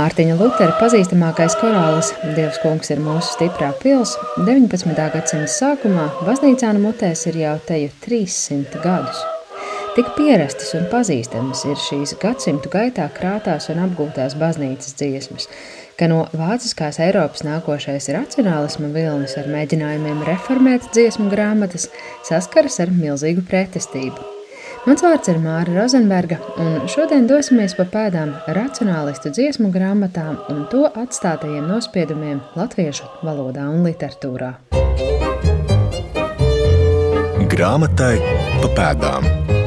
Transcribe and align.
Mārtiņa 0.00 0.36
Lutera 0.40 0.72
pazīstamākais 0.80 1.58
korālis 1.60 2.08
Dievs 2.36 2.56
kungs 2.62 2.88
ir 2.94 3.02
mūsu 3.04 3.34
stiprā 3.34 3.68
pils 3.82 4.14
19. 4.46 4.94
gadsimta 5.12 5.50
sākumā 5.52 6.06
baznīcā 6.24 6.70
no 6.72 6.86
mutēs 6.86 7.26
ir 7.28 7.36
jau 7.42 7.52
teju 7.68 7.90
300 8.06 8.80
gadus. 8.80 9.20
Tik 9.98 10.14
pierastas 10.16 10.72
un 10.78 10.88
pazīstamas 10.88 11.66
ir 11.68 11.76
šīs 11.84 12.16
gadsimtu 12.22 12.72
gaitā 12.72 13.10
krātās 13.12 13.68
un 13.74 13.84
apgūtās 13.84 14.38
baznīcas 14.40 14.96
dziesmas, 14.96 15.50
ka 16.00 16.08
no 16.08 16.22
vāciskās 16.32 17.02
Eiropas 17.04 17.44
nākošais 17.44 18.08
racionālisma 18.16 18.94
vilnis 18.96 19.36
ar 19.36 19.52
mēģinājumiem 19.52 20.24
reformēt 20.32 20.92
dziesmu 20.94 21.28
grāmatas 21.34 21.90
saskaras 22.24 22.80
ar 22.80 22.96
milzīgu 23.04 23.44
pretestību. 23.52 24.39
Mans 24.88 25.02
vārds 25.04 25.28
ir 25.28 25.36
Māra 25.42 25.74
Rozenberga, 25.74 26.38
un 26.62 26.86
šodien 26.88 27.26
dosimies 27.28 27.74
pa 27.76 27.84
pēdām 27.92 28.32
racionālistu 28.56 29.28
dziesmu 29.36 29.68
grāmatām 29.74 30.38
un 30.48 30.64
to 30.72 30.86
atstātajiem 30.88 31.68
nospiedumiem 31.68 32.40
latviešu 32.56 33.10
valodā 33.20 33.68
un 33.68 33.84
literatūrā. 33.84 34.54
Grāmatai 37.52 38.14
pa 38.62 38.76
pēdām. 38.78 39.59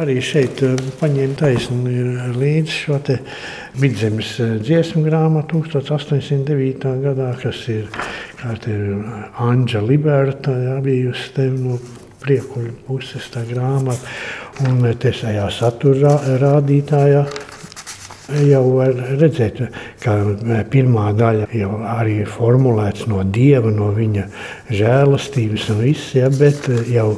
Arī 0.00 0.16
šeit 0.24 0.62
eh, 0.64 0.76
paņēma 1.00 1.36
taisnu 1.40 1.94
līdzi 2.36 2.76
šo 2.76 2.98
vidzemes 3.80 4.32
eh, 4.40 4.56
dziesmu 4.62 5.04
grāmatu 5.06 5.62
1809. 5.68 6.88
gadā, 7.04 7.34
kas 7.42 7.66
ir 7.72 7.88
Kāda 8.40 8.70
ir 8.72 9.00
Anģa 9.44 9.82
Liberta, 9.84 10.54
jā, 10.56 10.78
bijusi 10.80 11.26
te 11.36 11.44
no 11.52 11.74
priekuļu 12.22 12.72
puses 12.86 13.26
tā 13.32 13.42
grāmata. 13.44 14.00
Un 14.64 14.80
te 15.00 15.12
šajā 15.12 15.44
satura 15.52 16.14
rādītājā 16.40 17.26
jau 18.46 18.62
var 18.76 18.94
redzēt, 19.20 19.60
ka 20.02 20.16
pirmā 20.72 21.10
daļa 21.18 21.48
jau 21.56 21.70
arī 21.90 22.20
ir 22.24 22.30
formulēts 22.30 23.06
no 23.10 23.24
dieva, 23.24 23.72
no 23.74 23.90
viņa 23.96 24.26
žēlastības 24.70 25.68
un 25.74 25.82
viss, 25.84 26.14
ja, 26.16 26.30
bet 26.32 26.68
jau 26.90 27.08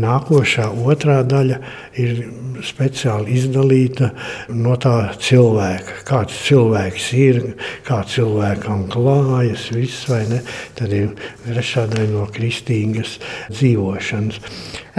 nākošā 0.00 0.70
otrā 0.86 1.20
daļa 1.26 1.60
ir 2.00 2.22
speciāli 2.64 3.36
izdalīta 3.38 4.10
no 4.52 4.76
tā 4.80 5.12
cilvēka. 5.20 6.00
Kāds 6.08 6.36
cilvēks 6.46 7.08
ir, 7.18 7.40
kā 7.86 8.02
cilvēkam 8.08 8.86
klājas, 8.92 9.70
viss 9.74 10.08
vai 10.10 10.22
ne, 10.30 10.42
tad 10.78 10.94
ir 10.96 11.14
trešā 11.46 11.86
daļa 11.90 12.12
no 12.14 12.28
kristīgas 12.34 13.18
dzīvošanas. 13.52 14.40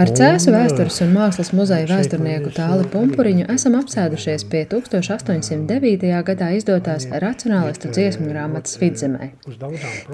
Ar 0.00 0.08
Cēzu 0.16 0.52
vēstures 0.54 0.98
un 1.04 1.10
mākslas 1.12 1.50
muzeja 1.52 1.84
vēsturnieku 1.90 2.52
Tāli 2.56 2.86
Pumpuriņu 2.92 3.44
esam 3.52 3.76
apsēdušies 3.76 4.46
pie 4.48 4.62
1809. 4.70 6.12
gadā 6.28 6.48
izdotās 6.56 7.08
racionālistu 7.12 7.92
dziesmu 7.92 8.30
grāmatas 8.32 8.78
Vidzemē. 8.80 9.32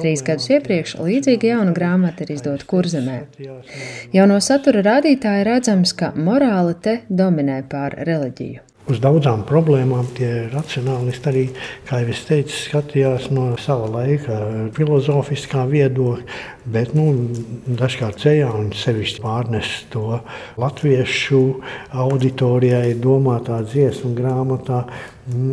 Trīs 0.01 0.25
gadus 0.27 0.51
iepriekš 0.51 0.97
līdzīga 0.99 1.53
jauna 1.55 1.75
grāmata 1.79 2.27
ir 2.27 2.35
izdota 2.35 2.67
Kurzemē. 2.69 3.21
Jau 4.15 4.31
no 4.31 4.41
satura 4.43 4.83
rādītāja 4.93 5.47
redzams, 5.53 5.95
ka 5.95 6.11
morāli 6.17 6.75
te 6.83 7.01
dominē 7.09 7.63
pār 7.71 8.01
reliģiju 8.09 8.68
uz 8.89 9.01
daudzām 9.05 9.43
problēmām 9.49 10.07
tie 10.17 10.31
racionālisti 10.53 11.31
arī, 11.31 11.45
kā 11.89 12.01
jau 12.03 12.13
es 12.15 12.23
teicu, 12.29 12.55
skatījās 12.57 13.29
no 13.35 13.51
sava 13.61 13.89
laika 13.93 14.39
filozofiskā 14.77 15.67
viedokļa, 15.69 16.39
bet 16.73 16.95
nu, 16.97 17.11
dažkārt 17.69 18.21
ceļā 18.25 18.49
un 18.57 18.73
sevišķi 18.77 19.23
pārnes 19.25 19.75
to 19.93 20.21
latviešu 20.61 21.43
auditorijai 22.07 22.97
domātā 23.03 23.61
dziesmu 23.69 24.15
grāmatā 24.17 24.85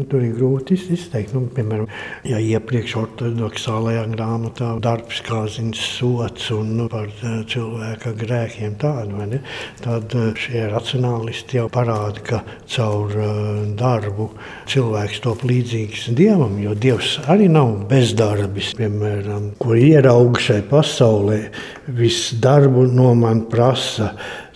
tur 0.09 0.23
ir 0.23 0.35
grūti 0.37 0.77
izteikt. 0.95 1.33
Nu, 1.35 1.45
piemēram, 1.55 1.87
ja 2.27 2.39
iepriekš 2.39 2.95
ortodoksālajā 3.01 4.05
grāmatā 4.13 4.71
darbs 4.83 5.21
kā 5.25 5.43
zins, 5.51 5.81
sots 5.97 6.49
un 6.55 6.73
nu, 6.79 6.87
par 6.91 7.09
uh, 7.11 7.41
cilvēka 7.51 8.13
grēkiem 8.19 8.77
tādu, 8.81 9.25
ne, 9.31 9.41
tad 9.83 10.15
uh, 10.15 10.31
šie 10.39 10.65
racionālisti 10.71 11.59
jau 11.59 11.67
parāda, 11.73 12.23
ka 12.25 12.41
caur 12.71 13.11
uh, 13.19 13.65
darbu 13.77 14.29
cilvēks 14.71 15.21
top 15.25 15.45
līdzīgs 15.47 16.07
Dievam, 16.15 16.57
jo 16.61 16.75
Dievs 16.77 17.17
arī 17.31 17.49
nav 17.51 17.75
bezdarbis. 17.89 18.73
Piemēram, 18.79 19.51
kur 19.61 19.79
ierauga 19.79 20.41
šai 20.47 20.61
pasaulē, 20.69 21.41
viss 21.99 22.33
darbu 22.41 22.87
no 22.95 23.13
man 23.17 23.45
prasa 23.51 24.13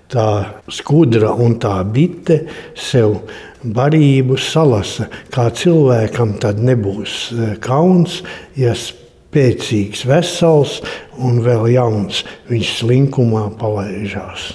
tā 0.09 0.29
skudra 0.73 1.35
un 1.37 1.59
tā 1.61 1.75
bite 1.85 2.41
sev 2.77 3.19
barību 3.63 4.37
salasa, 4.39 5.09
kā 5.33 5.49
cilvēkam 5.55 6.37
tad 6.41 6.61
nebūs 6.63 7.15
e, 7.33 7.49
kauns, 7.63 8.21
ja 8.59 8.75
spēcīgs, 8.77 10.05
vesels 10.07 10.79
un 11.19 11.41
vēl 11.43 11.67
jauns 11.75 12.23
viņš 12.49 12.73
slinkumā 12.79 13.49
palaižās. 13.59 14.53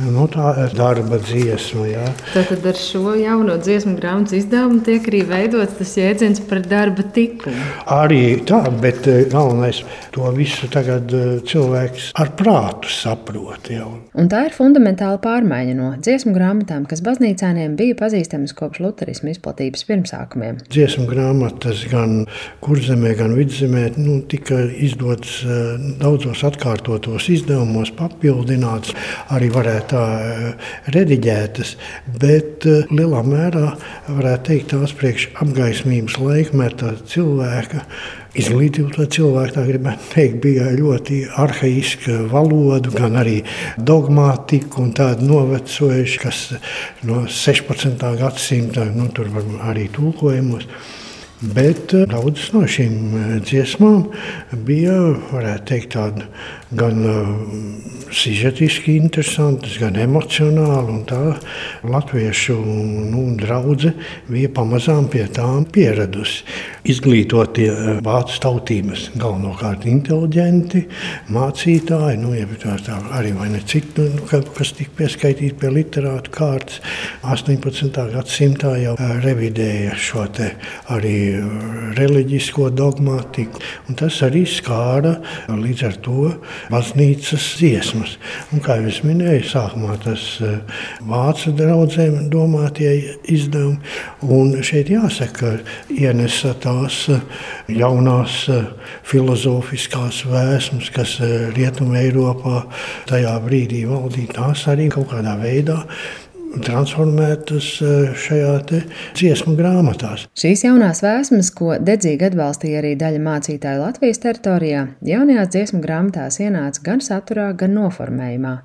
Nu, 0.00 0.24
tā 0.30 0.54
ir 0.56 0.72
darba 0.72 1.18
dziesma. 1.20 1.84
Jā. 1.84 2.04
Tātad 2.32 2.64
ar 2.70 2.78
šo 2.80 3.12
jauno 3.18 3.58
dziesmu 3.60 3.92
grāmatu 3.98 4.38
izdevumu 4.38 4.80
tiek 4.86 5.04
arī 5.10 5.20
veidots 5.28 5.74
tas 5.76 5.92
jēdziens 6.00 6.40
par 6.48 6.62
darba 6.64 7.04
tikumu. 7.12 7.66
Arī 7.92 8.40
tā, 8.48 8.62
bet 8.80 9.04
eh, 9.10 9.26
galvenais 9.28 9.82
to 10.14 10.30
visu 10.32 10.70
tagad 10.72 11.12
eh, 11.12 11.34
cilvēks 11.44 12.12
ar 12.16 12.32
prātu 12.38 12.88
saprot. 12.88 13.68
Jau. 13.72 13.90
Un 14.16 14.30
tā 14.32 14.46
ir 14.48 14.56
fundamentāla 14.56 15.20
pārmaiņa 15.20 15.76
no 15.76 15.90
dziesmu 16.00 16.32
grāmatām, 16.38 16.88
kas 16.88 17.04
baznīcāniem 17.04 17.76
bija 17.76 17.98
pazīstamas 18.00 18.56
kopš 18.56 18.80
luterismu 18.86 19.34
izplatības 19.34 19.84
pirmsākumiem. 19.90 20.62
Dziesmu 20.72 21.04
grāmatas 21.10 21.84
gan 21.92 22.24
kurzemē, 22.64 23.12
gan 23.20 23.36
vidzemē 23.36 23.84
nu, 24.00 24.22
tika 24.24 24.62
izdotas 24.72 25.36
eh, 25.44 25.76
daudzos 26.00 26.46
atkārtotos 26.48 27.28
izdevumos, 27.36 27.92
papildināts 28.00 28.96
arī 29.36 29.52
varētu 29.52 29.81
tā 29.90 30.02
eh, 30.22 30.70
rediģētas, 30.94 31.74
bet 32.22 32.66
eh, 32.68 32.88
lielā 32.92 33.22
mērā 33.26 33.72
varētu 34.08 34.48
teikt 34.48 34.72
tās 34.72 34.94
priekš 34.98 35.28
apgaismības 35.42 36.18
laikmeta 36.22 36.94
cilvēka. 37.10 37.84
Izglītība 38.38 39.04
cilvēka, 39.12 39.58
tā 39.58 39.66
gribētu 39.66 40.08
teikt, 40.14 40.38
bija 40.44 40.70
ļoti 40.72 41.18
arhaiska 41.42 42.22
valoda, 42.32 42.94
gan 42.94 43.18
arī 43.20 43.42
dogmātika 43.76 44.80
un 44.80 44.94
tāda 44.96 45.26
novecojuša, 45.28 46.22
kas 46.22 46.40
no 47.04 47.26
16. 47.28 48.00
gadsimta, 48.22 48.88
nu, 48.96 49.10
tur 49.12 49.28
arī 49.68 49.90
tulkojumos. 49.92 50.68
Bet 51.42 51.92
eh, 51.98 52.06
daudzas 52.06 52.52
no 52.54 52.64
šīm 52.70 53.42
dziesmām 53.42 54.04
bija, 54.64 54.96
varētu 55.32 55.70
teikt, 55.74 55.96
tāda 55.98 56.30
gan 56.76 57.04
sižetiski 58.12 58.96
interesantas, 59.00 59.76
gan 59.80 59.96
emocionāli. 60.00 61.00
Tā 61.08 61.20
latviešu 61.88 62.56
nu, 63.10 63.24
draudzene 63.40 63.94
bija 64.30 64.50
pamazām 64.54 65.08
pie 65.12 65.24
tām 65.32 65.64
pieradusi. 65.72 66.44
Izglītotie 66.92 67.68
eh, 67.70 67.90
vācu 68.04 68.38
tautības, 68.42 69.08
galvenokārt 69.18 69.86
inteliģenti, 69.90 70.84
mācītāji, 71.32 72.20
nu, 72.22 72.34
tā, 72.62 72.76
tā 72.82 72.98
arī 73.18 73.32
ne 73.38 73.60
citu, 73.66 74.08
nu, 74.16 74.26
kas 74.28 74.74
tika 74.76 74.96
pieskaitīti 75.02 75.58
pie 75.60 75.72
literātu 75.72 76.32
kārtas. 76.34 76.80
18. 77.22 78.00
gadsimtā 78.16 78.74
jau 78.82 78.96
eh, 78.98 79.14
revidēja 79.24 79.96
šo 79.98 80.26
arī 80.92 81.16
eh, 81.34 81.46
reliģisko 81.98 82.68
dogmatiku, 82.74 83.62
un 83.88 83.98
tas 83.98 84.20
arī 84.26 84.44
skāra 84.46 85.16
līdz 85.50 85.86
ar 85.88 85.96
to 86.04 86.28
baznīcas 86.70 87.46
dziesmas. 87.58 88.16
Un, 88.52 88.62
kā 88.64 88.78
jau 88.80 88.92
minēju, 89.08 89.44
sākumā 89.50 89.96
tas 90.04 90.24
eh, 90.44 90.58
vācu 91.08 91.54
draugiem 91.58 92.28
domātie 92.32 92.92
izdevumi. 93.32 93.78
Un 94.22 94.54
šeit 94.64 94.92
jāsaka, 94.92 95.32
ka 95.58 95.94
ienesa 95.94 96.54
tās 96.62 97.04
eh, 97.12 97.22
jaunās 97.72 98.42
eh, 98.52 98.66
filozofiskās 99.08 100.22
vēsmas, 100.30 100.90
kas 100.94 101.18
Rietumē 101.56 102.06
Eiropā 102.06 102.64
tajā 103.10 103.34
brīdī 103.44 103.84
valdīja, 103.88 104.36
tās 104.38 104.66
arī 104.70 104.90
kaut 104.92 105.10
kādā 105.14 105.36
veidā 105.40 105.82
transformētas 106.60 107.68
šajā 108.24 108.52
dziesmu 109.16 109.54
grāmatās. 109.58 110.26
Šīs 110.38 110.66
jaunās 110.66 111.02
vēsmas, 111.04 111.52
ko 111.56 111.76
dedzīgi 111.80 112.28
atbalstīja 112.30 112.82
arī 112.82 112.92
daļa 113.00 113.22
mācītāju 113.24 113.84
Latvijas 113.84 114.22
teritorijā, 114.24 114.86
jaunajās 115.06 115.52
dziesmu 115.54 115.80
grāmatās 115.84 116.40
ienāca 116.44 116.84
gan 116.90 117.04
saturā, 117.04 117.52
gan 117.56 117.76
noformējumā. 117.78 118.56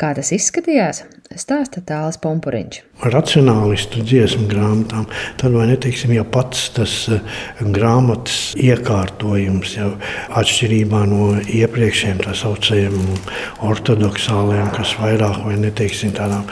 Kā 0.00 0.10
tas 0.16 0.32
izskatījās, 0.34 1.04
stāsta 1.38 1.82
tāls 1.86 2.18
pumpuriņš. 2.22 2.80
Racionālistu 3.02 4.04
dziesmu 4.06 4.46
grāmatām, 4.46 5.08
tad 5.36 5.52
vai 5.52 5.64
neteiksim, 5.66 6.12
jau 6.14 6.22
pats 6.30 6.68
tas 6.76 6.92
eh, 7.10 7.32
grāmatas 7.74 8.52
iekārtojums, 8.54 9.72
jau 9.74 9.88
atšķirībā 10.38 11.00
no 11.10 11.32
iepriekšējiem 11.42 12.20
tā 12.22 12.36
saucējiem 12.38 12.94
ortodoksāliem, 13.66 14.70
kas 14.76 14.94
vairāk 15.00 15.40
vai 15.42 15.56
neteiksim 15.64 16.14
tādām 16.14 16.46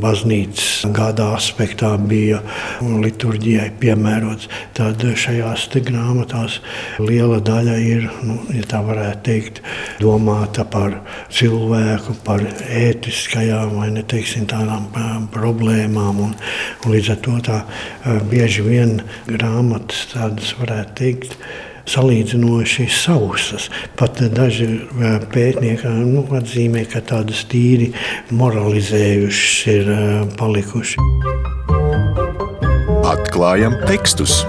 baznīcas 0.00 0.86
gada 0.94 1.32
aspektā 1.34 1.90
bija 1.98 2.38
liturģijai 2.80 3.72
piemērots, 3.82 4.46
tad 4.78 5.02
šajās 5.02 5.66
te 5.74 5.82
grāmatās 5.82 6.60
liela 7.02 7.42
daļa 7.42 7.76
ir, 7.82 8.08
nu, 8.22 8.38
ja 8.54 8.62
tā 8.70 8.84
varētu 8.86 9.24
teikt, 9.26 9.60
domāta 9.98 10.62
par 10.62 11.00
cilvēku, 11.34 12.16
par 12.22 12.46
ētiskajām 12.70 13.76
vai 13.82 13.90
neteiksim, 13.98 14.46
tādām 14.48 14.86
problēmām. 15.34 15.87
Un, 15.96 16.34
un 16.84 16.92
līdz 16.92 17.14
ar 17.14 17.22
to 17.24 17.38
tā 17.46 17.62
bieži 18.30 18.66
vien 18.66 18.98
grāmatas 19.28 20.06
tādas 20.12 20.52
varētu 20.60 20.96
teikt 21.00 21.38
salīdzinoši 21.88 22.88
sausas. 22.92 23.68
Pat 23.96 24.20
daži 24.34 24.68
pētnieki 25.32 25.94
nu, 26.04 26.26
atzīmē, 26.36 26.84
ka 26.92 27.00
tādas 27.00 27.46
tīri 27.48 27.92
moralizējušas 28.36 29.58
ir 29.74 29.92
palikuši. 30.40 31.08
Atklājam 33.08 33.80
tekstus! 33.88 34.42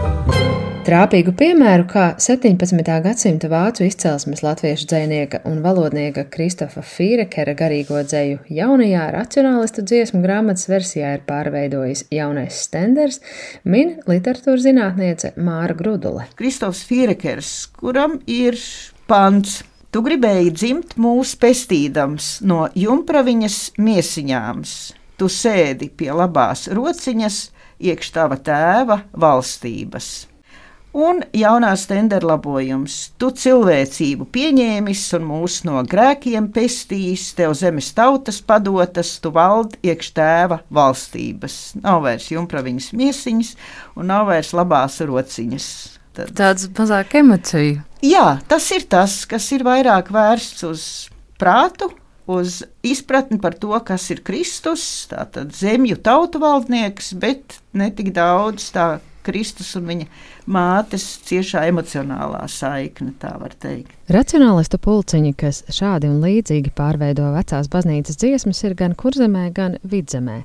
Trāpīgu 0.79 1.33
piemēru, 1.35 1.83
kā 1.91 2.03
17. 2.23 2.93
gadsimta 3.03 3.49
vācu 3.51 3.83
izcelsmes 3.83 4.39
latviešu 4.45 4.87
dzinieka 4.87 5.41
un 5.49 5.57
valodnieka 5.61 6.23
Kristofa 6.31 6.79
Fīrekera 6.87 7.51
garīgo 7.59 7.99
dzēju 8.07 8.39
jaunajā 8.55 9.09
racionālistu 9.11 9.83
dziesmu 9.83 10.21
grāmatas 10.23 10.69
versijā 10.71 11.11
ir 11.17 11.25
pārveidojis 11.27 12.05
jaunais 12.15 12.61
stenders, 12.63 13.19
min 13.67 13.97
literatūras 14.07 14.63
zinātniece 14.63 15.33
Māra 15.35 15.75
Grudule. 15.75 16.29
Kristofs 16.39 16.85
Fīrekers, 16.87 17.51
kuram 17.75 18.21
ir 18.31 18.57
pants. 19.11 19.59
Tu 19.91 20.05
gribēji 20.05 20.55
dzimt 20.55 20.95
mūsu 21.01 21.41
pestīdams 21.43 22.31
no 22.47 22.69
jumpraviņas 22.77 23.59
miesiņām. 23.83 24.63
Tu 25.19 25.27
sēdi 25.27 25.91
pie 25.91 26.13
labās 26.15 26.69
rociņas, 26.71 27.43
iekš 27.83 28.15
tava 28.15 28.39
tēva 28.39 29.01
valstības. 29.11 30.28
Un 30.97 31.19
jaunās 31.37 31.83
tendera 31.85 32.31
labojums. 32.31 32.95
Tu 33.21 33.29
cilvēcību 33.37 34.25
pieņēmis 34.33 35.03
un 35.19 35.27
mūs 35.29 35.59
no 35.67 35.83
grēkiem 35.85 36.47
pestījis, 36.55 37.27
tev 37.37 37.53
zemes 37.57 37.91
tautas 37.93 38.39
padotas, 38.41 39.11
tu 39.21 39.29
valdi 39.35 39.77
iekš 39.85 40.09
tēva 40.17 40.59
valstības. 40.73 41.59
Nav 41.83 42.01
vairs 42.07 42.31
jumpraviņas 42.33 42.89
miesiņas 42.97 43.53
un 44.01 44.09
nav 44.09 44.31
vairs 44.31 44.49
labās 44.57 44.97
rociņas. 45.05 45.69
Tad. 46.17 46.33
Tāds 46.33 46.65
mazāk 46.73 47.13
emociju. 47.21 47.83
Jā, 48.01 48.39
tas 48.49 48.65
ir 48.73 48.87
tas, 48.89 49.21
kas 49.29 49.45
ir 49.53 49.61
vairāk 49.67 50.09
vērsts 50.11 50.65
uz 50.65 50.83
prātu, 51.39 51.91
uz 52.29 52.63
izpratni 52.81 53.37
par 53.41 53.53
to, 53.61 53.75
kas 53.85 54.07
ir 54.09 54.23
Kristus, 54.25 54.83
tātad 55.11 55.53
zemju 55.53 55.99
tautu 56.01 56.41
valdnieks, 56.41 57.13
bet 57.21 57.59
ne 57.77 57.91
tik 57.93 58.09
daudz 58.17 58.71
tā 58.73 58.95
Kristus 59.25 59.71
un 59.77 59.87
viņa 59.89 60.07
mātes 60.49 61.05
ciešā 61.29 61.67
emocionālā 61.69 62.43
saikne, 62.49 63.13
tā 63.21 63.35
var 63.39 63.55
teikt. 63.61 63.95
Racionālistu 64.09 64.79
pulciņi, 64.81 65.35
kas 65.37 65.59
šādi 65.69 66.07
un 66.09 66.15
līdzīgi 66.23 66.71
pārveido 66.73 67.27
vecās 67.35 67.67
baznīcas 67.69 68.17
dziesmas, 68.17 68.63
ir 68.65 68.73
gan 68.73 68.95
kurzemē, 68.97 69.43
gan 69.53 69.75
vidzemē. 69.85 70.39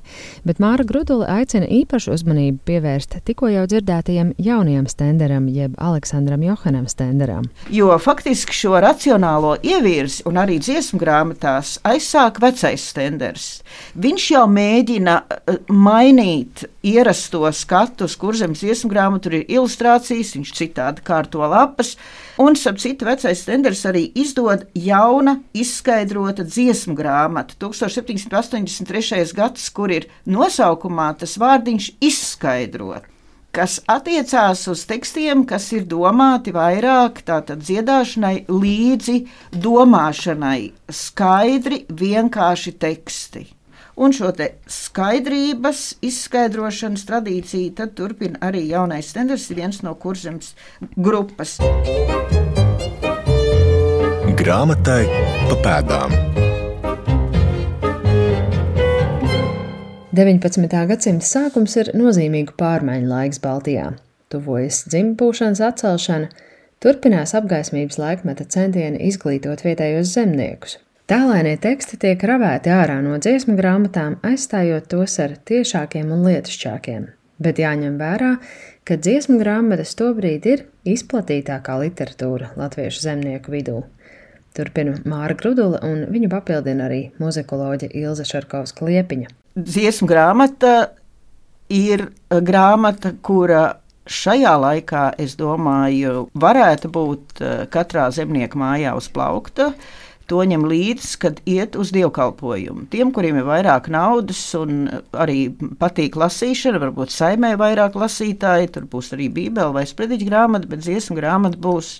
Bet 0.45 0.59
Māra 0.61 0.85
Grudula 0.85 1.25
aicina 1.39 1.65
īpašu 1.73 2.13
uzmanību 2.13 2.59
pievērst 2.69 3.15
tikko 3.25 3.49
jau 3.49 3.63
dzirdētajam 3.71 4.35
jaunajam 4.37 4.85
stenderam, 4.91 5.47
jeb 5.49 5.73
Aleksandram 5.81 6.45
Johanam 6.45 6.85
stenderam. 6.85 7.47
Jo 7.73 7.89
faktiski 7.97 8.53
šo 8.53 8.77
racionālo 8.85 9.55
ievirzi 9.65 10.27
un 10.29 10.37
arī 10.43 10.59
dziesmu 10.61 11.01
grāmatās 11.01 11.79
aizsāk 11.89 12.37
vecais 12.45 12.85
stenders. 12.91 13.47
Viņš 13.97 14.27
jau 14.35 14.45
mēģina 14.45 15.17
eh, 15.25 15.57
mainīt 15.73 16.67
ierasto 16.85 17.49
skatu 17.49 18.05
uz 18.05 18.13
kurzemes 18.21 18.61
dziesmu 18.61 18.93
grāmatu, 18.93 19.25
tur 19.25 19.39
ir 19.39 19.49
ilustrācijas, 19.95 20.35
viņš 20.35 20.51
citādi 20.55 21.03
kārto 21.05 21.39
lapas. 21.47 21.95
Un, 22.37 22.55
starp 22.55 22.79
citu, 22.79 23.05
vecais 23.05 23.41
Stenders 23.41 23.85
arī 23.85 24.11
izdod 24.15 24.67
jauna, 24.75 25.41
izskaidrota 25.53 26.43
dziesmu 26.43 26.95
grāmatu 26.95 27.55
1783. 27.69 29.33
gads, 29.33 29.69
kur 29.69 29.91
ir 29.91 30.07
nosaukumā 30.25 31.15
tas 31.19 31.37
vārdiņš 31.37 31.95
izskaidrot 32.01 33.11
kas 33.55 33.77
attiecās 33.87 34.67
uz 34.67 34.81
tekstiem, 34.83 35.45
kas 35.47 35.69
ir 35.71 35.85
domāti 35.87 36.51
vairāk 36.51 37.21
tātad 37.23 37.61
dziedāšanai, 37.63 38.49
līdzi 38.51 39.21
domāšanai, 39.55 40.73
skaidri, 40.91 41.85
vienkārši 41.87 42.75
teksti. 42.75 43.45
Un 43.95 44.11
šo 44.11 44.27
skaidrības 44.67 45.81
izskaidrošanas 46.03 47.05
tradīciju 47.07 47.71
tad 47.77 47.93
turpina 47.95 48.41
arī 48.43 48.65
jaunais 48.67 49.13
tenders, 49.15 49.47
viens 49.55 49.79
no 49.87 49.95
kurzemes 49.95 50.51
grupas. 50.99 51.57
Grāmatai 54.35 55.03
pa 55.47 55.59
pēdām. 55.63 56.17
19. 60.15 60.67
gadsimta 60.91 61.27
sākums 61.27 61.73
ir 61.79 61.89
nozīmīgu 61.95 62.53
pārmaiņu 62.59 63.09
laiks 63.09 63.41
Baltijā. 63.43 63.89
Tuvojas 64.31 64.85
dzimbūšanas 64.91 65.63
atcelšana, 65.69 66.29
turpinās 66.83 67.35
apgaismības 67.35 67.99
laikmeta 67.99 68.47
centieni 68.47 69.01
izglītot 69.09 69.63
vietējos 69.65 70.11
zemniekus. 70.15 70.77
Tālēnie 71.05 71.59
teksti 71.61 71.99
tiek 72.01 72.23
ravēti 72.25 72.71
ārā 72.73 72.95
no 73.05 73.19
dziesmu 73.21 73.53
grāmatām, 73.59 74.15
aizstājot 74.25 74.87
tos 74.89 75.19
ar 75.21 75.35
tiešākiem 75.45 76.09
un 76.09 76.23
lietišķākiem. 76.25 77.03
Bet 77.45 77.59
jāņem 77.61 77.99
vērā, 77.99 78.31
ka 78.89 78.95
dziesmu 78.97 79.37
grāmatas 79.37 79.91
tobrīd 79.99 80.47
ir 80.49 80.63
izplatītākā 80.89 81.75
literatūra 81.83 82.55
latviešu 82.57 83.03
zemnieku 83.03 83.53
vidū. 83.53 83.83
Turpina 84.57 84.95
Māra 85.05 85.35
Grudula, 85.37 85.83
un 85.85 86.07
viņu 86.09 86.29
papildina 86.31 86.87
arī 86.87 87.01
muzikoloģe 87.21 87.91
Ilza 88.01 88.25
Šarkovska 88.25 88.87
Liepiņa. 88.89 89.29
Dziesmu 89.61 90.09
grāmata 90.09 90.71
ir 91.69 92.07
grāmata, 92.33 93.11
kura 93.21 93.75
šajā 94.09 94.55
laikā, 94.63 95.03
es 95.21 95.37
domāju, 95.37 96.31
varētu 96.33 96.89
būt 96.97 97.43
eh, 97.43 97.53
katrā 97.69 98.07
zemnieka 98.15 98.57
mājā 98.57 98.95
uz 98.97 99.11
plaukta 99.13 99.69
to 100.29 100.41
ņem 100.49 100.65
līdzi, 100.69 101.09
kad 101.21 101.39
iet 101.49 101.75
uz 101.79 101.91
dievkalpojumu. 101.95 102.87
Tiem, 102.93 103.11
kuriem 103.15 103.39
ir 103.41 103.47
vairāk 103.47 103.89
naudas 103.93 104.41
un 104.57 104.87
arī 105.13 105.49
patīk 105.81 106.17
lasīšana, 106.19 106.81
varbūt 106.81 107.13
saimē 107.13 107.53
vairāk 107.61 107.97
lasītāji, 107.99 108.71
tur 108.75 108.87
būs 108.89 109.13
arī 109.17 109.29
bībele 109.33 109.75
vai 109.75 109.85
sprediķa 109.89 110.29
grāmata, 110.29 110.69
bet 110.71 110.85
dziesmu 110.85 111.17
grāmata 111.19 111.61
būs. 111.61 111.99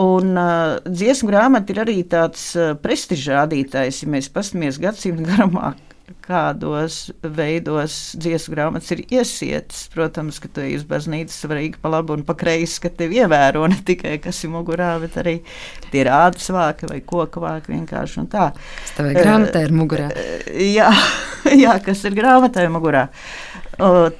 Un 0.00 0.36
uh, 0.40 0.78
dziesmu 0.88 1.28
grāmata 1.28 1.72
ir 1.74 1.82
arī 1.82 1.98
tāds 2.08 2.50
uh, 2.56 2.72
prestižs 2.80 3.32
rādītājs, 3.34 4.02
ja 4.04 4.12
mēs 4.12 4.30
paskatāmies 4.32 4.80
gadsimtu 4.80 5.28
garumā, 5.28 5.74
kādos 6.24 7.10
veidos 7.22 7.96
dziesmu 8.20 8.54
grāmatas 8.54 8.90
ir 8.94 9.02
iesietas. 9.06 9.84
Protams, 9.94 10.40
ka 10.42 10.50
tu 10.52 10.64
ej 10.64 10.78
uz 10.80 10.86
baznīcu 10.88 11.34
svarīgi 11.34 11.80
pa 11.82 11.92
labi 11.94 12.14
un 12.16 12.24
pa 12.26 12.36
kreisi, 12.38 12.80
ka 12.84 12.92
tevi 12.94 13.20
ievēro 13.22 13.66
ne 13.70 13.78
tikai 13.86 14.16
kas 14.22 14.42
ir 14.46 14.52
mugurā, 14.54 14.92
bet 15.02 15.18
arī 15.22 15.36
tie 15.90 16.02
ir 16.04 16.12
ādas 16.14 16.50
vāki 16.54 16.90
vai 16.90 17.00
koka 17.06 17.42
vāki 17.42 17.74
vienkārši 17.74 18.20
un 18.24 18.28
tā. 18.32 18.50
Kas 18.56 18.96
tev 18.98 19.10
ir 19.12 19.20
grāmatā 19.20 19.64
ir 19.66 19.76
mugurā? 19.76 20.10
Jā, 20.50 20.90
jā, 21.64 21.78
kas 21.84 22.04
ir 22.08 22.18
grāmatā 22.18 22.66
ir 22.66 22.74
mugurā. 22.74 23.06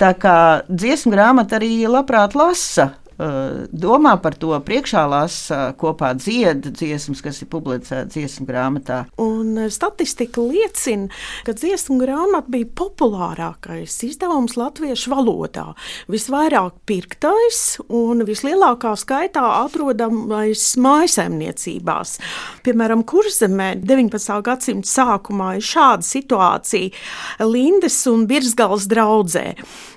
Tā 0.00 0.14
kā 0.16 0.36
dziesmu 0.70 1.12
grāmata 1.12 1.58
arī 1.58 1.74
labprāt 1.90 2.36
lasa 2.38 2.92
domā 3.20 4.14
par 4.22 4.34
to, 4.40 4.54
priekšā 4.64 5.02
lasa 5.10 5.58
kopā 5.78 6.14
dziedā 6.16 6.72
dziesmas, 6.72 7.20
kas 7.24 7.42
ir 7.42 7.48
publicētas 7.52 8.14
dziesmu 8.14 8.46
grāmatā. 8.48 9.04
Un 9.20 9.58
statistika 9.72 10.40
liecina, 10.40 11.08
ka 11.44 11.52
dziesmu 11.56 11.98
grāmata 12.00 12.48
bija 12.52 12.68
populārākais 12.80 13.98
izdevums 14.08 14.56
latviešu 14.56 15.12
valodā. 15.12 15.66
Visvairāk 16.10 16.72
pirktais 16.88 17.60
un 17.86 18.24
vislielākā 18.28 18.94
skaitā 19.00 19.44
atrodamais 19.60 20.64
mājsaimniecībās. 20.80 22.16
Piemēram, 22.64 23.04
Kurzemē 23.04 23.74
19. 23.84 24.40
gadsimta 24.46 24.88
sākumā 24.88 25.48
ir 25.58 25.64
šāda 25.66 26.04
situācija 26.06 27.44
Lindes 27.44 28.00
un 28.10 28.26
Birzgals 28.30 28.86
draudzē. 28.90 29.46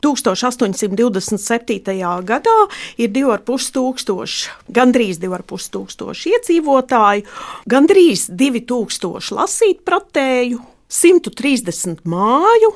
1827. 0.04 1.94
gadā 2.28 2.60
ir 2.98 3.13
2,5 3.14 3.68
tūkstoši, 3.76 4.54
gandrīz 4.74 5.20
2,5 5.22 5.68
tūkstoši 5.76 6.34
iedzīvotāju, 6.38 7.28
gandrīz 7.70 8.22
2000 8.30 9.36
lasītpratēju, 9.38 10.58
130 10.94 12.04
māju 12.10 12.72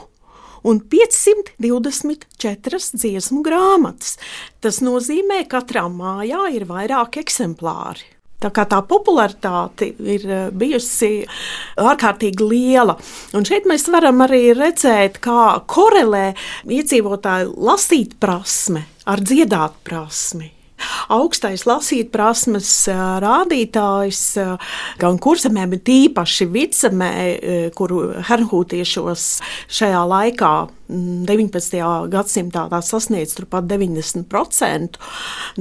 un 0.68 0.82
524 0.82 2.98
dziesmu 2.98 3.42
grāmatas. 3.46 4.18
Tas 4.62 4.82
nozīmē, 4.84 5.40
ka 5.46 5.50
katrā 5.62 5.86
mājā 5.92 6.44
ir 6.58 6.64
vairāk 6.70 7.18
eksemplāri. 7.24 8.06
Tā 8.38 8.50
kā 8.54 8.68
tā 8.70 8.84
popularitāte 8.86 9.98
ir 9.98 10.22
eh, 10.30 10.54
bijusi 10.54 11.26
ārkārtīgi 11.82 12.46
liela. 12.46 12.94
Un 13.34 13.42
šeit 13.50 13.66
mēs 13.66 13.90
varam 13.90 14.22
arī 14.28 14.54
redzēt, 14.54 15.18
kā 15.24 15.58
korelē 15.66 16.36
iedzīvotāju 16.70 17.58
lasīt 17.58 18.14
prasme 18.22 18.86
ar 19.08 19.24
dziedāt 19.24 19.82
prasmi 19.88 20.52
augstais 21.14 21.66
lasīt 21.68 22.12
prasmes 22.14 22.70
rādītājs 23.24 24.22
gan 25.02 25.20
kurzemē, 25.22 25.68
bet 25.72 25.92
īpaši 25.92 26.48
vicemē, 26.54 27.12
kuru 27.78 28.02
hernhūtiešos 28.28 29.28
šajā 29.80 30.04
laikā 30.12 30.54
19. 30.88 31.80
gadsimtā 32.14 32.68
tā 32.72 32.82
sasniedz 32.86 33.36
turpat 33.38 33.68
90%. 33.70 35.00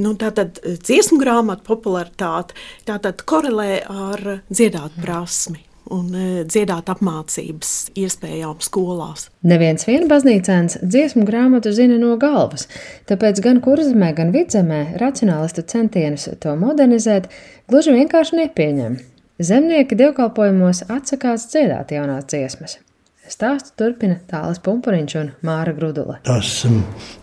Nu, 0.02 0.14
tātad 0.20 0.60
dziesmu 0.62 1.20
grāmatu 1.22 1.66
popularitāte 1.66 2.56
tātad 2.86 3.24
korelē 3.26 3.80
ar 3.90 4.26
dziedāt 4.50 5.00
prasmi 5.02 5.64
un 5.92 6.14
e, 6.14 6.44
dziedāt 6.48 6.90
apmācības 6.92 7.72
iespējām 7.98 8.62
skolās. 8.64 9.28
Neviens 9.46 9.86
viens 9.88 10.08
baznīcēns 10.10 10.80
dziesmu 10.82 11.26
grāmatu 11.28 11.72
zina 11.76 11.98
no 12.00 12.14
galvas, 12.20 12.68
tāpēc 13.10 13.42
gan 13.44 13.60
kurzemē, 13.64 14.12
gan 14.16 14.32
vidzemē 14.36 14.80
racionālistu 15.02 15.66
centienus 15.70 16.28
to 16.42 16.56
modernizēt 16.58 17.30
gluži 17.70 17.96
vienkārši 17.98 18.42
nepieņem. 18.42 18.98
Zemnieki 19.36 19.98
dievkalpojumos 20.00 20.86
atsakās 20.88 21.50
dziedāt 21.52 21.92
jaunās 21.92 22.24
dziesmas. 22.30 22.78
Stāstu 23.26 23.72
turpina 23.74 24.20
Tāls 24.30 24.60
Punkuriņš 24.62 25.14
un 25.18 25.30
Māra 25.46 25.72
Grudula. 25.74 26.20
Tās 26.26 26.60
um, 26.68 26.76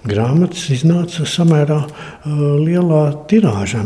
grāmatas 0.03 0.65
iznāca 0.75 1.23
samērā 1.27 1.77
uh, 1.79 2.41
lielā 2.59 3.03
tirāžā. 3.31 3.85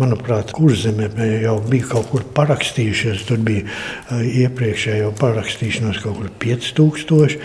Manuprāt, 0.00 0.54
kurzemē 0.56 1.10
jau 1.42 1.58
bija 1.68 1.90
kaut 1.90 2.08
kur 2.12 2.24
parakstījušies. 2.38 3.26
Tur 3.28 3.42
bija 3.44 3.66
uh, 3.66 4.22
iepriekšējo 4.24 5.10
parakstīšanos 5.20 6.00
kaut 6.04 6.22
kur 6.22 6.30
5000, 6.46 7.36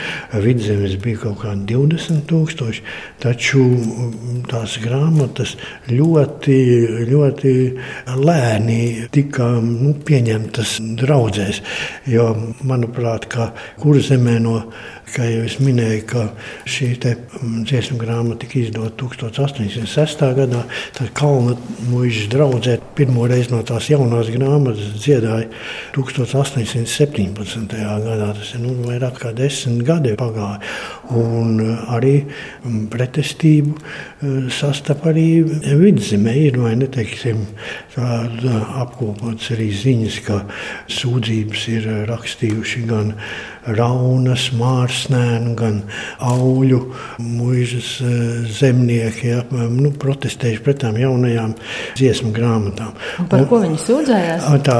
vidzemes 0.48 0.96
bija 1.04 1.26
kaut 1.26 1.44
kā 1.44 1.56
20,000. 1.74 2.80
Taču 3.20 3.66
um, 3.66 4.40
tās 4.48 4.78
grāmatas 4.80 5.58
ļoti, 5.92 6.58
ļoti 7.12 7.54
lēni 8.16 9.10
tika 9.12 9.52
nu, 9.60 9.92
pieņemtas 10.08 10.78
draudzēs. 11.04 11.62
Jo, 12.08 12.32
manuprāt, 12.64 13.28
ka 13.36 13.52
kurzemē 13.90 14.38
no 14.40 14.54
Kā 15.10 15.26
jau 15.26 15.44
es 15.48 15.58
minēju, 15.62 16.02
ka 16.10 16.26
šī 16.70 16.90
mm, 17.00 17.64
dziesmu 17.70 17.98
grāmata 18.02 18.44
tika 18.44 18.60
izdota 18.62 18.94
1806. 19.02 20.24
gadā, 20.38 20.64
tad 20.98 21.12
Kalna 21.18 21.56
mūža 21.90 22.28
draudzē 22.34 22.78
pirmo 22.98 23.26
reizi 23.30 23.54
no 23.54 23.62
tās 23.66 23.90
jaunās 23.90 24.30
grāmatas 24.34 24.92
dziedāja 25.00 25.50
1817. 25.98 27.76
gadā. 28.06 28.32
Tas 28.38 28.54
ir 28.56 28.64
nu, 28.66 28.76
vairāk 28.86 29.22
kā 29.24 29.34
desmit 29.36 29.86
gadi 29.88 30.16
pagāja. 30.20 30.60
Un 31.16 31.58
eh, 31.64 31.96
arī 31.96 32.16
mm, 32.22 32.86
pretestību 32.94 33.78
sastapa 34.54 35.10
arī 35.14 35.44
vidzemē. 35.80 36.34
Ir 36.50 36.60
vai 36.62 36.74
neteiksim, 36.80 37.46
apkopots 37.98 39.52
arī 39.56 39.70
ziņas, 39.76 40.20
ka 40.26 40.42
sūdzības 40.92 41.66
ir 41.74 41.88
rakstījuši 42.10 42.84
gan 42.90 43.14
Raunas, 43.70 44.50
Mārs, 44.58 44.99
Snēnu, 45.00 45.54
gan 45.60 45.82
Auļu 46.30 46.82
mūžas 47.24 47.92
eh, 48.06 48.16
zemnieki 48.60 49.32
ja, 49.32 49.44
nu, 49.52 49.94
protestējuši 50.00 50.64
pret 50.66 50.82
tām 50.84 51.00
jaunajām 51.00 51.56
dziesmu 52.00 52.34
grāmatām. 52.36 52.96
Un 53.24 53.30
par 53.32 53.46
un, 53.46 53.50
ko 53.52 53.62
viņi 53.66 53.80
sūdzējās? 53.86 54.50
Tā 54.68 54.80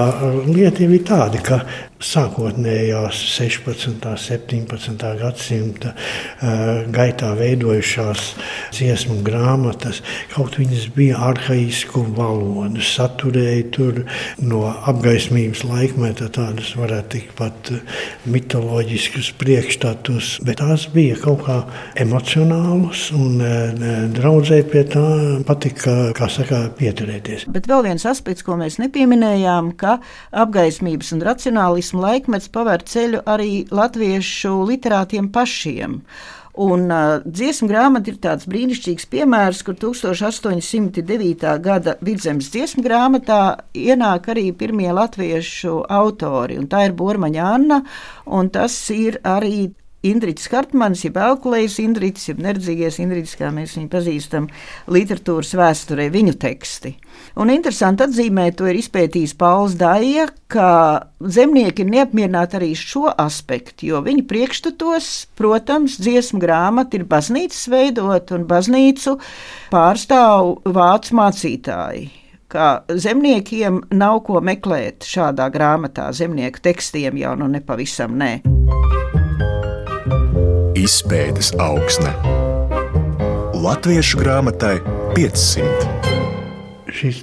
lieta 0.50 0.86
ir 0.86 0.98
tāda, 1.08 1.44
ka 1.44 1.62
sākotnējās 2.00 3.18
16. 3.36 3.90
un 3.92 4.18
17. 4.18 5.04
gadsimta 5.20 5.92
gaitā 6.96 7.34
veidojušās 7.36 8.22
dziesmu 8.72 9.20
grāmatas, 9.26 10.00
kaut 10.32 10.56
viņas 10.60 10.86
bija 10.96 11.20
arhaisku 11.30 12.06
valodu, 12.16 12.80
saturēja 12.84 13.66
tur 13.76 14.00
no 14.40 14.62
apgaismības 14.88 15.66
laikmeta 15.68 16.30
tādus 16.36 16.72
varētu 16.80 17.12
tikt 17.18 17.36
pat 17.40 17.72
mitoloģiskus 18.30 19.34
priekšstatus, 19.42 20.32
bet 20.48 20.62
tās 20.64 20.88
bija 20.94 21.20
kaut 21.20 21.44
kā 21.50 21.60
emocionālas 22.00 23.10
un 23.16 23.44
draudzēji 24.16 24.68
pie 24.72 24.86
tā 24.96 25.06
patika, 25.48 25.98
kā 26.16 26.32
saka, 26.32 26.64
pieturēties. 26.80 27.50
Bet 27.52 27.68
vēl 27.68 27.90
viens 27.90 28.08
aspekts, 28.08 28.48
ko 28.48 28.56
mēs 28.60 28.80
nepieminējām, 28.80 29.74
ka 29.80 29.98
apgaismības 30.32 31.12
un 31.18 31.28
racionālismu 31.28 31.89
komunismu 31.90 32.02
laikmets 32.02 32.50
paver 32.52 32.84
ceļu 32.84 33.24
arī 33.26 33.66
latviešu 33.72 34.66
literātiem 34.68 35.32
pašiem. 35.32 36.02
Un 36.60 36.92
uh, 36.92 37.22
dziesmu 37.24 37.70
grāmata 37.70 38.12
ir 38.12 38.18
tāds 38.20 38.46
brīnišķīgs 38.50 39.08
piemērs, 39.10 39.64
kur 39.64 39.76
1809. 39.80 41.60
gada 41.62 41.96
vidzemes 42.02 42.50
dziesmu 42.52 42.84
grāmatā 42.84 43.60
ienāk 43.74 44.30
arī 44.30 44.52
pirmie 44.52 44.92
latviešu 44.92 45.86
autori. 45.88 46.60
Tā 46.68 46.90
ir 46.90 46.94
Bormaņa 46.94 47.46
Anna, 47.54 47.82
un 48.26 48.50
tas 48.50 48.76
ir 48.92 49.22
arī 49.24 49.72
Indričs 50.08 50.48
Hartmanis, 50.48 51.02
jeb 51.04 51.18
Elkulējs 51.20 51.74
Indričs, 51.84 52.30
jeb 52.30 52.38
Nerdzīgais 52.40 53.02
Indričs, 53.04 53.34
kā 53.36 53.50
mēs 53.52 53.74
viņu 53.76 53.90
pazīstam 53.92 54.46
literatūras 54.88 55.52
vēsturē, 55.60 56.06
viņu 56.14 56.38
teksti. 56.40 56.94
Un 57.44 57.52
interesanti 57.52 58.06
atzīmēt, 58.06 58.56
to 58.62 58.70
ir 58.72 58.80
izpētījis 58.80 59.36
Pauls 59.40 59.76
Daija, 59.80 60.30
ka 60.48 60.70
zemnieki 61.20 61.84
ir 61.84 61.92
neapmierināti 61.92 62.60
arī 62.62 62.70
šo 62.80 63.10
aspektu, 63.12 63.90
jo 63.90 64.00
viņu 64.06 64.24
priekšstatos, 64.30 65.10
protams, 65.40 66.00
dziesmu 66.00 66.40
grāmata 66.40 66.96
ir 66.96 67.04
baznīcas 67.10 67.68
veidot, 67.68 68.32
un 68.38 68.48
baznīcu 68.48 69.18
pārstāv 69.74 70.56
vācu 70.64 71.20
mācītāji 71.20 72.08
ka 72.50 72.80
zemniekiem 72.90 73.84
nav 73.94 74.24
ko 74.26 74.40
meklēt 74.42 75.06
šādā 75.06 75.52
grāmatā, 75.54 76.08
zemnieku 76.18 76.64
tekstiem 76.66 77.20
jau 77.22 77.36
nu 77.38 77.52
nepavisam 77.52 78.18
nē. 78.18 78.32
Ne 78.42 78.99
izpētes 80.80 81.52
augsne. 81.60 82.14
Latviešu 83.60 84.22
grāmatai 84.22 84.78
500. 85.16 86.00
Šīs 87.00 87.20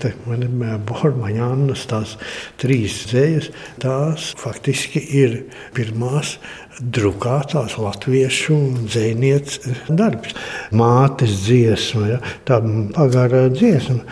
Bormaņānas, 0.87 1.83
tās 1.91 2.13
trīs 2.61 2.99
dzējas, 3.11 3.49
tās 3.83 4.29
faktiski 4.39 5.03
ir 5.23 5.39
pirmās 5.77 6.37
drukātās 6.81 7.79
latviešu 7.81 8.59
dzēnieces 8.85 9.89
darbs. 9.89 10.37
Mātes 10.77 11.35
dziesma, 11.47 12.07
ja, 12.15 12.23
tā 12.49 12.61
pagara 12.97 13.47
dziesma. 13.53 14.03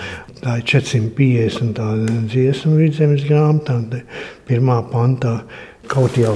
Tā 0.44 0.58
ir 0.60 0.66
450. 0.68 1.80
dziesma 2.32 2.76
vidzemes 2.80 3.24
grāmatā, 3.28 3.78
pirmā 4.48 4.82
pantā 4.90 5.38
kaut 5.88 6.18
jau 6.20 6.34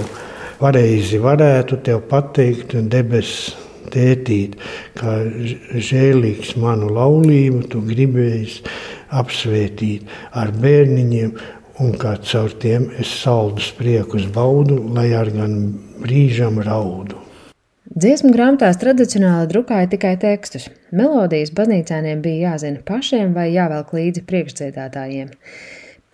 pareizi 0.59 1.21
varētu 1.23 1.81
tev 1.87 2.05
pateikt, 2.11 2.77
debesis 2.91 3.57
tētīt, 3.93 4.59
kā 4.99 5.21
žēlīgs 5.89 6.57
manu 6.61 6.91
laulību, 6.93 7.63
tu 7.73 7.81
gribēji 7.87 8.65
apsvētīt 9.17 10.11
ar 10.37 10.53
bērniņiem, 10.53 11.33
un 11.83 11.95
kā 12.01 12.17
caur 12.27 12.53
tiem 12.63 12.91
es 12.99 13.11
saldus 13.23 13.71
priekus 13.79 14.27
baudu, 14.35 14.81
lai 14.95 15.13
ar 15.17 15.31
gan 15.33 15.57
brīžam 16.03 16.61
raudu. 16.67 17.25
Dziesmu 17.89 18.35
grāmatās 18.35 18.77
tradicionāli 18.79 19.49
drukāja 19.49 19.89
tikai 19.95 20.13
tekstus. 20.21 20.69
Melodijas 20.93 21.55
baznīcēniem 21.57 22.21
bija 22.23 22.53
jāzina 22.53 22.83
pašiem 22.87 23.33
vai 23.35 23.49
jāvelk 23.55 23.95
līdzi 23.97 24.23
priekšdziedātājiem. 24.29 25.31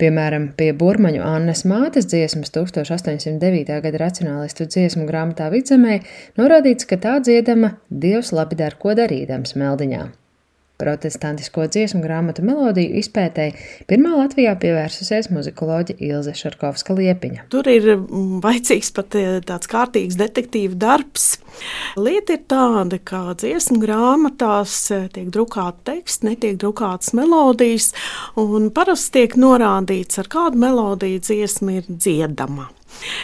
Piemēram, 0.01 0.49
pie 0.59 0.73
burmaņu 0.75 1.21
Annas 1.23 1.63
mātes 1.71 2.09
dziesmas 2.11 2.51
1809. 2.57 3.77
gada 3.85 4.01
racionālistu 4.01 4.67
dziesmu 4.67 5.07
grāmatā 5.07 5.47
Vidzemē 5.53 6.01
norādīts, 6.39 6.89
ka 6.89 6.99
tā 6.99 7.15
dziedama 7.23 7.77
Dievs 7.87 8.33
labi 8.35 8.59
dar, 8.59 8.75
ko 8.81 8.97
darīdams 8.99 9.55
meldiņā. 9.55 10.03
Protestantisko 10.75 11.69
dziesmu 11.71 12.01
grāmatu 12.03 12.43
melodiju 12.43 12.97
izpētēji 12.99 13.53
pirmā 13.87 14.11
Latvijā 14.17 14.57
pievērsusies 14.59 15.29
muzikoloģe 15.31 15.95
Ilze 16.03 16.33
Šarkovska 16.35 16.97
Liepiņa. 16.97 17.45
Tur 17.53 17.69
ir 17.71 17.87
mm, 17.93 18.41
vajadzīgs 18.43 18.91
pat 18.97 19.15
eh, 19.15 19.37
tāds 19.47 19.71
kārtīgs 19.71 20.19
detektīva 20.19 20.75
darbs. 20.81 21.37
Lieta 21.95 22.35
ir 22.35 22.43
tāda, 22.51 22.99
ka 22.99 23.23
dziesmu 23.39 23.79
grāmatās 23.79 24.75
eh, 24.91 25.07
tiek 25.15 25.31
drukāta 25.31 25.93
teksts, 25.93 26.25
netiek 26.27 26.59
drukātas 26.59 27.15
melodijas, 27.15 27.93
un 28.35 28.67
parasti 28.75 29.21
tiek 29.21 29.39
norādīts, 29.39 30.19
ar 30.19 30.31
kādu 30.31 30.59
melodiju 30.59 31.23
dziesma 31.23 31.79
ir 31.79 31.87
dziedama. 31.87 32.67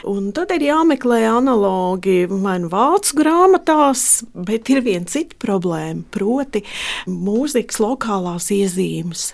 Un 0.10 0.32
tad 0.36 0.52
ir 0.56 0.66
jāmeklē 0.66 1.22
analogi 1.30 2.26
vai 2.30 2.58
nu 2.64 2.70
vācu 2.72 3.18
grāmatās, 3.20 4.24
bet 4.34 4.70
ir 4.74 4.82
viena 4.86 5.08
cita 5.10 5.38
problēma, 5.42 6.04
proti, 6.14 6.64
mūzikas 7.10 7.82
lokālās 7.84 8.50
iezīmes. 8.54 9.32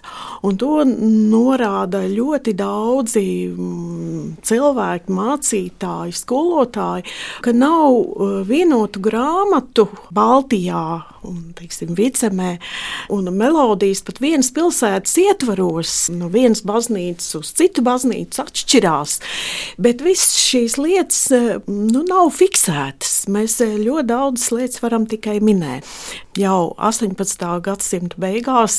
Un 0.47 0.59
to 0.59 0.83
norāda 0.87 2.03
ļoti 2.11 2.55
daudzi 2.57 3.25
mm, 3.51 4.23
cilvēki, 4.47 5.15
mācītāji, 5.17 6.17
skolotāji, 6.21 7.07
ka 7.45 7.53
nav 7.55 7.97
uh, 7.97 8.39
vienotu 8.47 9.03
grāmatu 9.03 9.87
Baltijā 10.13 10.87
un 11.27 11.53
teiksim, 11.57 11.93
vicemē, 11.97 12.55
un 13.13 13.29
melodijas 13.35 14.03
pat 14.07 14.21
vienas 14.23 14.51
pilsētas 14.55 15.17
ietvaros, 15.21 15.95
no 16.15 16.31
vienas 16.33 16.63
baznīcas 16.67 17.37
uz 17.39 17.51
citu 17.57 17.83
baznīcu 17.85 18.43
atšķirās. 18.43 19.17
Bet 19.81 20.03
visas 20.05 20.37
šīs 20.47 20.77
lietas 20.81 21.21
nu, 21.67 22.03
nav 22.07 22.31
fiksētas. 22.37 23.25
Mēs 23.31 23.59
ļoti 23.61 24.07
daudzas 24.07 24.51
lietas 24.55 24.83
varam 24.83 25.07
tikai 25.09 25.39
minēt. 25.43 25.87
Jau 26.37 26.75
18. 26.77 27.45
gadsimta 27.65 28.19
beigās 28.21 28.75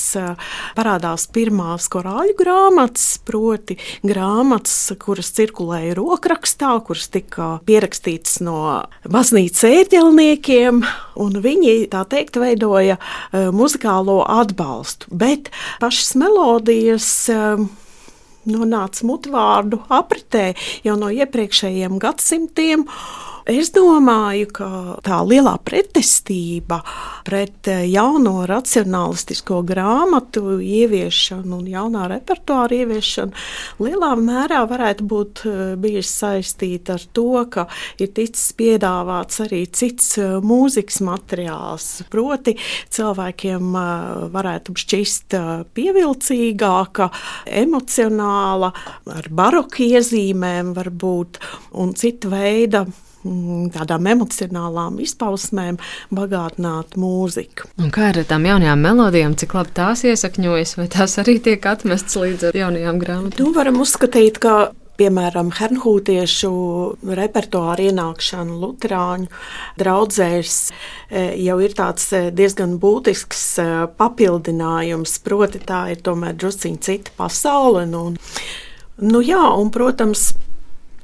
parādās 0.79 1.25
pirmās 1.35 1.89
korāļu 1.91 2.37
grāmatas, 2.39 3.07
proti, 3.27 3.75
grāmatas, 4.07 4.77
kuras 5.03 5.33
cirkulēja 5.35 5.97
rokrakstā, 5.99 6.77
kuras 6.87 7.09
tika 7.11 7.57
pierakstītas 7.67 8.39
no 8.47 8.61
baznīcas 9.11 9.67
ērģelniekiem, 9.73 10.85
un 11.19 11.43
viņi 11.43 11.75
tā 11.91 12.05
teikt 12.07 12.39
veidoja 12.39 13.01
uh, 13.01 13.51
muzikālo 13.55 14.21
atbalstu. 14.39 15.11
Bet 15.11 15.51
pašas 15.83 16.15
melodijas. 16.21 17.11
Uh, 17.33 17.67
nonāca 18.49 19.05
mutvārdu 19.05 19.83
apritē 19.93 20.55
jau 20.87 20.95
no 20.97 21.11
iepriekšējiem 21.13 21.99
gadsimtiem. 22.01 22.87
Es 23.49 23.71
domāju, 23.73 24.45
ka 24.53 24.67
tā 25.01 25.23
lielā 25.25 25.55
pretestība 25.65 26.83
pret 27.25 27.71
eh, 27.73 27.87
jauno 27.89 28.43
racionālistisko 28.45 29.63
grāmatu 29.65 30.59
ieviešanu 30.61 31.63
un 31.63 31.71
jaunā 31.73 32.11
repertuāra 32.13 32.83
ieviešanu 32.83 33.81
lielā 33.87 34.11
mērā 34.21 34.61
varētu 34.69 35.09
būt 35.09 35.43
eh, 35.49 35.63
bijusi 35.81 36.13
saistīta 36.13 36.99
ar 36.99 37.09
to, 37.17 37.25
ka 37.49 37.65
ir 37.97 38.13
ticis 38.21 38.53
piedāvāts 38.61 39.41
arī 39.47 39.63
cits 39.73 40.13
eh, 40.21 40.37
mūzikas 40.45 41.01
materiāls. 41.09 41.89
Proti, 42.13 42.59
cilvēkiem 42.93 43.73
varētu 44.37 44.77
šķist 44.77 45.41
pievilcīgāka, 45.73 47.09
emocionāla, 47.65 48.75
ar 49.17 49.33
baroku 49.33 49.89
iezīmēm 49.89 50.77
varbūt 50.77 51.47
un 51.81 51.97
cita 51.97 52.37
veida 52.37 52.85
tādām 53.75 54.09
emocionālām 54.15 54.99
izpausmēm 55.03 55.79
bagātināt 56.15 56.99
mūziku. 57.01 57.69
Un 57.83 57.93
kā 57.95 58.11
ar 58.13 58.21
tām 58.29 58.47
jaunajām 58.49 58.85
melodijām, 58.85 59.37
cik 59.39 59.57
labi 59.59 59.75
tās 59.79 60.05
iesakņojas, 60.09 60.77
vai 60.81 60.89
tās 60.93 61.19
arī 61.23 61.39
tiek 61.43 61.65
atmestas 61.69 62.19
līdz 62.21 62.53
jaunajām 62.57 63.01
grāmatām? 63.03 63.43
Nu, 63.43 63.55
varam 63.57 63.81
uzskatīt, 63.83 64.41
ka 64.43 64.71
piemēram, 64.99 65.53
hernhūtiešu 65.55 66.51
repertuāra 67.19 67.89
ienākšana 67.89 68.57
Lutāņu 68.59 69.29
draugzēs 69.79 70.57
e, 70.69 71.23
jau 71.45 71.59
ir 71.63 71.77
tāds 71.79 72.09
e, 72.17 72.25
diezgan 72.35 72.77
būtisks 72.83 73.45
e, 73.63 73.69
papildinājums. 74.01 75.19
Proti, 75.25 75.63
tā 75.63 75.85
ir 75.95 76.03
tomēr 76.07 76.37
drusciņa 76.39 76.83
cita 76.89 77.15
pasaule. 77.19 77.87
Nu, 77.91 78.05
nu 78.99 79.23
jā, 79.25 79.45
un, 79.61 79.71
protams, 79.75 80.33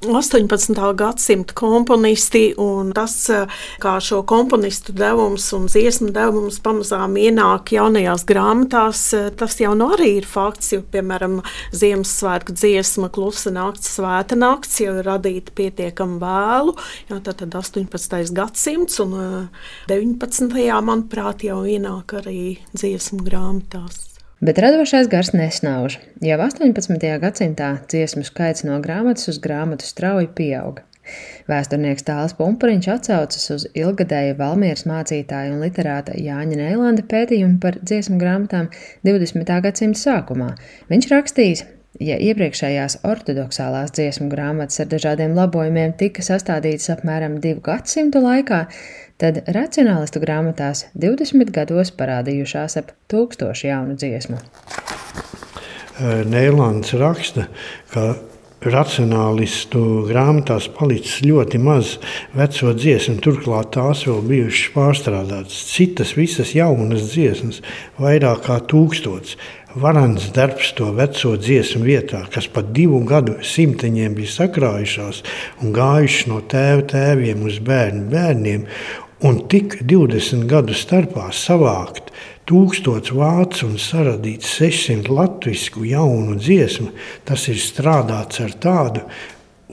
18. 0.06 0.94
gadsimta 0.94 1.54
komponisti 1.56 2.54
un 2.60 2.92
tas, 2.96 3.14
kā 3.82 3.94
šo 4.02 4.22
komponistu 4.28 4.94
devums 4.96 5.46
un 5.56 5.66
dziesmu 5.70 6.10
devums 6.14 6.60
pamazām 6.64 7.16
ienāk 7.20 7.74
jaunajās 7.76 8.26
grāmatās, 8.28 9.02
tas 9.38 9.58
jau 9.60 9.74
nu 9.78 9.90
arī 9.96 10.10
ir 10.20 10.28
fakts. 10.28 10.72
Jo, 10.74 10.82
piemēram, 10.94 11.40
Ziemassvētku 11.74 12.54
dziesma 12.56 13.10
Klusa 13.14 13.52
nakts, 13.54 13.94
Svēta 13.96 14.38
nakts 14.38 14.80
jau 14.84 14.96
ir 15.00 15.08
radīta 15.08 15.54
pietiekami 15.56 16.20
vēlu. 16.22 16.76
Jā, 17.10 17.20
tad 17.24 17.44
18. 17.48 18.34
gadsimts 18.34 19.00
un 19.04 19.14
19. 19.90 20.50
manuprāt 20.84 21.46
jau 21.46 21.62
ienāk 21.68 22.18
arī 22.22 22.58
dziesmu 22.74 23.24
grāmatās. 23.26 24.13
Bet 24.40 24.58
radošais 24.58 25.06
gars 25.06 25.30
nesnauž. 25.30 26.00
Jau 26.24 26.38
18. 26.42 27.04
gadsimtā 27.22 27.68
dziesmu 27.86 28.24
skaits 28.26 28.64
no 28.66 28.80
grāmatas 28.82 29.30
uz 29.30 29.38
grāmatu 29.38 29.86
strauji 29.86 30.26
pieauga. 30.34 30.82
Vēsturnieks 31.46 32.06
Tāls 32.08 32.34
Pumpuriņš 32.34 32.88
atsaucas 32.96 33.46
uz 33.54 33.66
ilgadēju 33.78 34.34
Valmieras 34.40 34.88
mācītāju 34.90 35.54
un 35.54 35.62
literāta 35.62 36.16
Jāņa 36.18 36.58
Neilanda 36.58 37.04
pētījumu 37.06 37.60
par 37.62 37.78
dziesmu 37.78 38.18
grāmatām 38.18 38.72
20. 39.06 39.54
gadsimta 39.68 40.02
sākumā. 40.02 40.50
Viņš 40.90 41.10
rakstījis, 41.12 41.66
Ja 42.02 42.16
iepriekšējās 42.18 42.96
ortodoksālās 43.06 43.92
dziesmu 43.94 44.26
grāmatas 44.32 44.80
ar 44.82 44.88
dažādiem 44.90 45.36
labojumiem 45.36 45.92
tika 45.94 46.24
sastādītas 46.26 46.90
apmēram 46.90 47.36
divu 47.38 47.62
gadsimtu 47.62 48.18
laikā, 48.24 48.64
tad 49.20 49.40
racionālistu 49.54 50.22
grāmatās 50.24 50.86
20 50.98 51.52
gados 51.54 51.92
parādījušās 51.94 52.78
ap 52.80 52.92
tūkstošu 53.12 53.70
jaunu 53.70 53.96
dziesmu. 53.98 54.40
Nēlands 56.26 56.94
raksta, 56.98 57.46
ka 57.94 58.14
racionālistu 58.64 59.80
grāmatās 60.08 60.68
palicis 60.72 61.20
ļoti 61.24 61.60
maz 61.60 61.96
veco 62.36 62.72
dziesmu, 62.76 63.18
turklāt 63.24 63.74
tās 63.76 64.04
vēl 64.08 64.22
bijušas 64.28 64.72
pārstrādātas. 64.74 65.58
Citas 65.70 66.14
visas 66.16 66.54
jaunas 66.56 67.10
dziesmas, 67.12 67.60
vairāk 68.00 68.46
kā 68.48 68.58
tūkstots. 68.70 69.36
Varants 69.74 70.28
darbs 70.30 70.68
to 70.78 70.92
veco 70.94 71.32
dziesmu 71.34 71.82
vietā, 71.82 72.20
kas 72.30 72.46
pat 72.46 72.68
divu 72.76 73.00
gadu 73.08 73.40
simteņiem 73.42 74.14
bija 74.14 74.30
sakrājušās 74.36 75.24
un 75.62 75.74
gājušas 75.74 76.28
no 76.30 76.38
tēva 76.46 76.84
tēviem 76.92 77.42
uz 77.42 77.58
bērnu 77.58 78.06
bērniem, 78.12 78.68
un 79.24 79.38
tik 79.48 79.78
20 79.88 80.44
gadu 80.50 80.74
starpā 80.76 81.30
savākt 81.32 82.10
tūkstots 82.48 83.14
vācu 83.16 83.70
un 83.70 83.78
saradīt 83.80 84.44
600 84.44 85.08
latviešu 85.08 85.86
jaunu 85.88 86.36
dziesmu, 86.36 86.90
tas 87.24 87.46
ir 87.48 87.56
strādāts 87.60 88.42
ar 88.44 88.52
tādu 88.60 89.06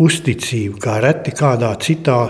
uzticību, 0.02 0.80
kā 0.80 1.02
reti 1.04 1.34
kādā 1.36 1.74
citā 1.84 2.22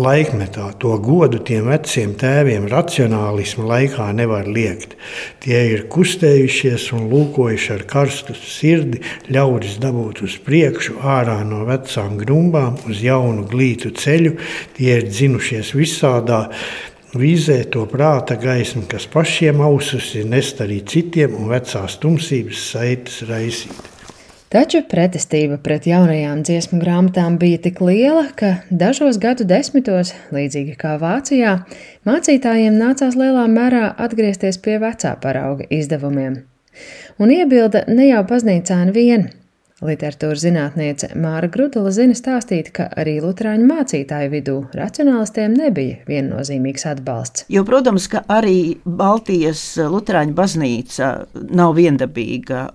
laikmetā. 0.00 0.70
To 0.82 0.96
godu 1.02 1.40
tiem 1.44 1.68
veciem 1.70 2.14
tēviem 2.18 2.66
racionālismu 2.70 3.66
laikā 3.68 4.08
nevar 4.16 4.48
liekt. 4.48 4.96
Tie 5.44 5.60
ir 5.74 5.86
kustējušies 5.92 6.88
un 6.96 7.08
lūkojuši 7.12 7.72
ar 7.76 7.86
karstu 7.90 8.36
sirdi, 8.38 9.02
ļaudis 9.32 9.78
dabūt 9.82 10.24
uz 10.26 10.38
priekšu, 10.46 10.98
ārā 11.04 11.40
no 11.46 11.62
vecām 11.68 12.16
grumbām, 12.20 12.80
uz 12.88 13.04
jaunu 13.04 13.46
glītu 13.50 13.92
ceļu. 14.00 14.36
Tie 14.78 14.96
ir 14.96 15.08
dzinušies 15.10 15.74
visādā 15.76 16.46
vīzē 17.14 17.62
to 17.74 17.86
prāta 17.90 18.38
gaismu, 18.40 18.86
kas 18.90 19.08
pašiem 19.10 19.62
ausus 19.66 20.12
ir 20.18 20.28
nest 20.30 20.60
arī 20.62 20.80
citiem 20.86 21.34
un 21.38 21.50
vecās 21.50 21.98
tumsības 22.02 22.68
saites 22.72 23.24
raisīt. 23.28 23.99
Taču 24.50 24.80
pretestība 24.90 25.60
pret 25.62 25.84
jaunajām 25.86 26.40
dziesmu 26.42 26.80
grāmatām 26.82 27.36
bija 27.38 27.60
tik 27.68 27.76
liela, 27.86 28.24
ka 28.34 28.48
dažos 28.80 29.20
gadu 29.22 29.44
desmitos, 29.46 30.10
līdzīgi 30.34 30.74
kā 30.80 30.96
Vācijā, 30.98 31.52
mācītājiem 32.08 32.74
nācās 32.80 33.14
lielā 33.14 33.44
mērā 33.46 33.84
atgriezties 33.94 34.58
pie 34.64 34.80
vecā 34.82 35.12
parauga 35.22 35.68
izdevumiem. 35.70 36.40
Un 37.22 37.30
iebilda 37.30 37.84
ne 37.94 38.08
jau 38.08 38.24
baznīcāni 38.26 38.96
vien. 38.96 39.28
Literatūras 39.80 40.42
zinātniece 40.44 41.08
Māra 41.16 41.48
Grudula 41.48 41.88
zina 41.94 42.12
stāstīt, 42.12 42.68
ka 42.76 42.90
arī 43.00 43.14
Lutāņu 43.24 43.64
mācītāju 43.64 44.28
vidū 44.34 44.56
racionālistiem 44.76 45.54
nebija 45.56 46.02
viennozīmīgs 46.04 46.84
atbalsts. 46.90 47.46
Jo, 47.48 47.62
protams, 47.64 48.04
ka 48.12 48.20
arī 48.28 48.76
Baltijas 48.84 49.62
Lutāņu 49.80 50.36
baznīca 50.36 51.08
nav 51.56 51.72
viendabīga. 51.78 52.66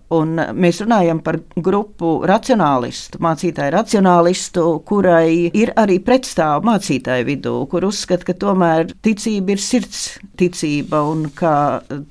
Mēs 0.57 0.81
runājam 0.81 1.21
par 1.25 1.37
grupu 1.53 2.15
racionālistu, 2.25 3.21
mācītāju 3.21 3.75
racionālistu, 3.77 4.65
kurai 4.89 5.51
ir 5.53 5.75
arī 5.77 5.99
pretstāvu 6.01 6.65
mācītāju 6.71 7.29
vidū, 7.29 7.55
kur 7.69 7.85
uzskata, 7.85 8.31
ka 8.31 8.37
tomēr 8.47 8.89
ticība 9.05 9.53
ir 9.53 9.61
sirds 9.61 10.01
ticība 10.41 11.03
un 11.05 11.29
ka 11.37 11.53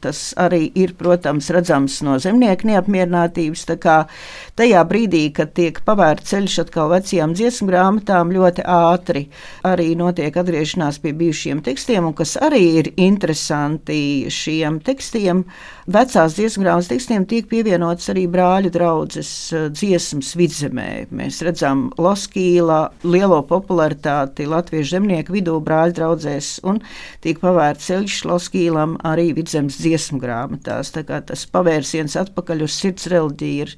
tas 0.04 0.22
arī 0.38 0.68
ir, 0.78 0.94
protams, 0.98 1.50
redzams 1.50 1.98
no 2.06 2.20
zemnieku 2.22 2.70
neapmierinātības. 2.70 3.66
Tajā 4.54 4.83
brīdī, 4.88 5.22
kad 5.34 5.52
tiek 5.56 5.78
pavērts 5.86 6.30
ceļš 6.30 6.58
atkal 6.64 6.90
vecajām 6.92 7.34
dziesmu 7.36 7.68
grāmatām, 7.70 8.32
ļoti 8.34 8.64
ātri 8.68 9.24
arī 9.66 9.94
notiek 9.98 10.36
atgriešanās 10.36 11.00
pie 11.02 11.14
bijušiem 11.16 11.62
tekstiem, 11.64 12.06
un 12.08 12.14
kas 12.16 12.36
arī 12.40 12.62
ir 12.80 12.90
interesanti 13.00 14.26
šiem 14.32 14.78
tekstiem, 14.84 15.44
vecās 15.90 16.36
dziesmu 16.36 16.64
grāmatas 16.64 16.90
tekstiem 16.92 17.26
tiek 17.30 17.48
pievienots 17.50 18.10
arī 18.12 18.26
brāļu 18.30 18.72
draudzes 18.74 19.30
eh, 19.52 19.66
dziesmas 19.72 20.34
vidzemē. 20.38 20.88
Mēs 21.14 21.40
redzam 21.46 21.86
Loskīla 22.00 22.80
lielo 23.04 23.40
popularitāti 23.48 24.48
latviešu 24.50 24.96
zemnieku 24.96 25.36
vidū 25.36 25.58
brāļu 25.64 25.98
draudzēs, 25.98 26.52
un 26.68 26.82
tiek 27.24 27.40
pavērts 27.42 27.90
ceļš 27.90 28.20
Loskīlam 28.30 28.98
arī 29.04 29.30
vidzemes 29.36 29.78
dziesmu 29.80 30.20
grāmatās. 30.22 30.92
Tā 30.94 31.04
kā 31.08 31.20
tas 31.26 31.46
pavērsiens 31.50 32.16
atpakaļ 32.24 32.66
uz 32.66 32.78
sirds 32.80 33.08
reliģiju 33.12 33.64
ir 33.64 33.74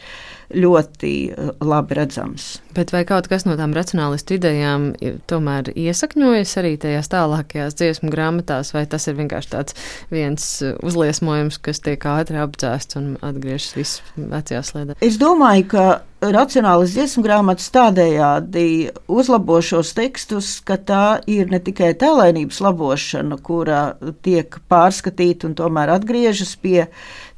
ļoti 0.55 1.13
eh, 1.31 1.51
labi 1.65 1.99
redzams. 1.99 2.49
Bet 2.77 2.93
vai 2.95 3.05
kaut 3.09 3.29
kas 3.31 3.47
no 3.49 3.57
tām 3.59 3.75
racionālistu 3.77 4.37
idejām 4.37 4.91
tomēr 5.31 5.73
iesakņojas 5.73 6.57
arī 6.61 6.75
tajās 6.81 7.11
tālākajās 7.13 7.79
dziesmu 7.79 8.13
grāmatās, 8.13 8.75
vai 8.77 8.85
tas 8.91 9.09
ir 9.09 9.17
vienkārši 9.21 9.53
tāds 9.55 9.79
viens 10.13 10.49
eh, 10.63 10.77
uzliesmojums, 10.87 11.61
kas 11.63 11.83
tiek 11.85 12.09
ātri 12.11 12.43
apdzēsts 12.43 13.01
un 13.01 13.15
atgriežas 13.25 13.73
viss 13.79 14.03
vecajā 14.17 14.63
slēdē? 14.67 15.01
Es 15.05 15.19
domāju, 15.21 15.71
ka 15.75 15.87
racionālas 16.25 16.95
dziesmu 16.95 17.23
grāmatas 17.25 17.69
tādējādi 17.75 18.93
uzlabo 19.13 19.59
šos 19.65 19.93
tekstus, 19.97 20.57
ka 20.65 20.79
tā 20.81 21.05
ir 21.31 21.51
ne 21.53 21.61
tikai 21.63 21.93
tēlēnības 21.99 22.61
labošana, 22.65 23.39
kura 23.45 23.81
tiek 24.25 24.57
pārskatīta 24.71 25.51
un 25.51 25.57
tomēr 25.59 25.93
atgriežas 25.97 26.55
pie 26.63 26.87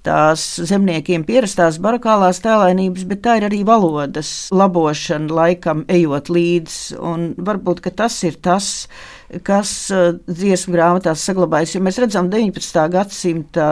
tās 0.06 0.42
zemniekiem 0.68 1.24
pierastās 1.26 1.78
barakālās 1.82 2.40
tēlēnības, 2.44 3.04
bet 3.10 3.22
tā 3.24 3.38
ir 3.38 3.48
arī 3.48 3.62
valodas 3.66 4.30
labošana 4.54 5.34
laikam 5.34 5.84
ejot 5.90 6.30
līdzi. 6.32 6.98
Un 7.02 7.32
varbūt 7.34 7.82
tas 7.98 8.14
ir 8.26 8.38
tas, 8.44 8.70
kas 9.44 9.72
uh, 9.94 10.14
dziesmu 10.28 10.76
grāmatās 10.76 11.24
saglabājas. 11.26 11.74
Jo 11.76 11.82
mēs 11.84 12.00
redzam, 12.02 12.30
19. 12.32 12.86
gadsimta 12.94 13.68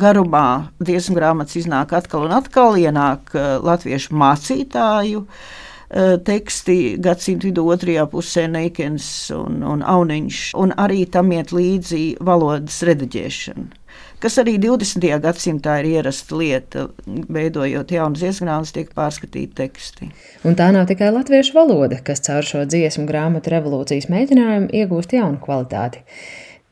garumā 0.00 0.72
dziesmu 0.80 1.16
grāmatas 1.18 1.60
iznāk 1.60 1.94
atkal 1.96 2.26
un 2.26 2.34
atkal, 2.40 2.78
ienāk 2.80 3.32
uh, 3.36 3.56
latviešu 3.66 4.16
mācītāju 4.16 5.22
uh, 5.26 6.16
teksti 6.26 6.96
gadsimta 7.04 7.50
vidū 7.50 7.68
otrajā 7.76 8.08
pusē 8.10 8.48
Neikens 8.50 9.30
un, 9.36 9.62
un 9.62 9.84
Auniņš, 9.86 10.44
un 10.58 10.74
arī 10.80 11.04
tam 11.10 11.32
iet 11.36 11.54
līdzi 11.54 12.06
valodas 12.24 12.82
rediģēšana 12.86 13.85
kas 14.22 14.38
arī 14.42 14.56
20. 14.62 15.06
gadsimtā 15.22 15.76
ir 15.82 15.90
ierasta 15.96 16.38
lieta, 16.38 16.86
veidojot 17.06 17.92
jaunas 17.92 18.24
iesgrāmatas, 18.26 18.74
tiek 18.76 18.90
pārskatīti 18.96 19.54
teksti. 19.60 20.10
Un 20.48 20.58
tā 20.58 20.70
nav 20.74 20.88
tikai 20.90 21.12
latviešu 21.14 21.56
valoda, 21.56 22.00
kas 22.04 22.24
caur 22.26 22.46
šo 22.46 22.64
dziesmu 22.68 23.06
grāmatu 23.08 23.52
revolūcijas 23.54 24.10
mēģinājumu 24.12 24.72
iegūst 24.82 25.16
jaunu 25.16 25.40
kvalitāti. 25.42 26.04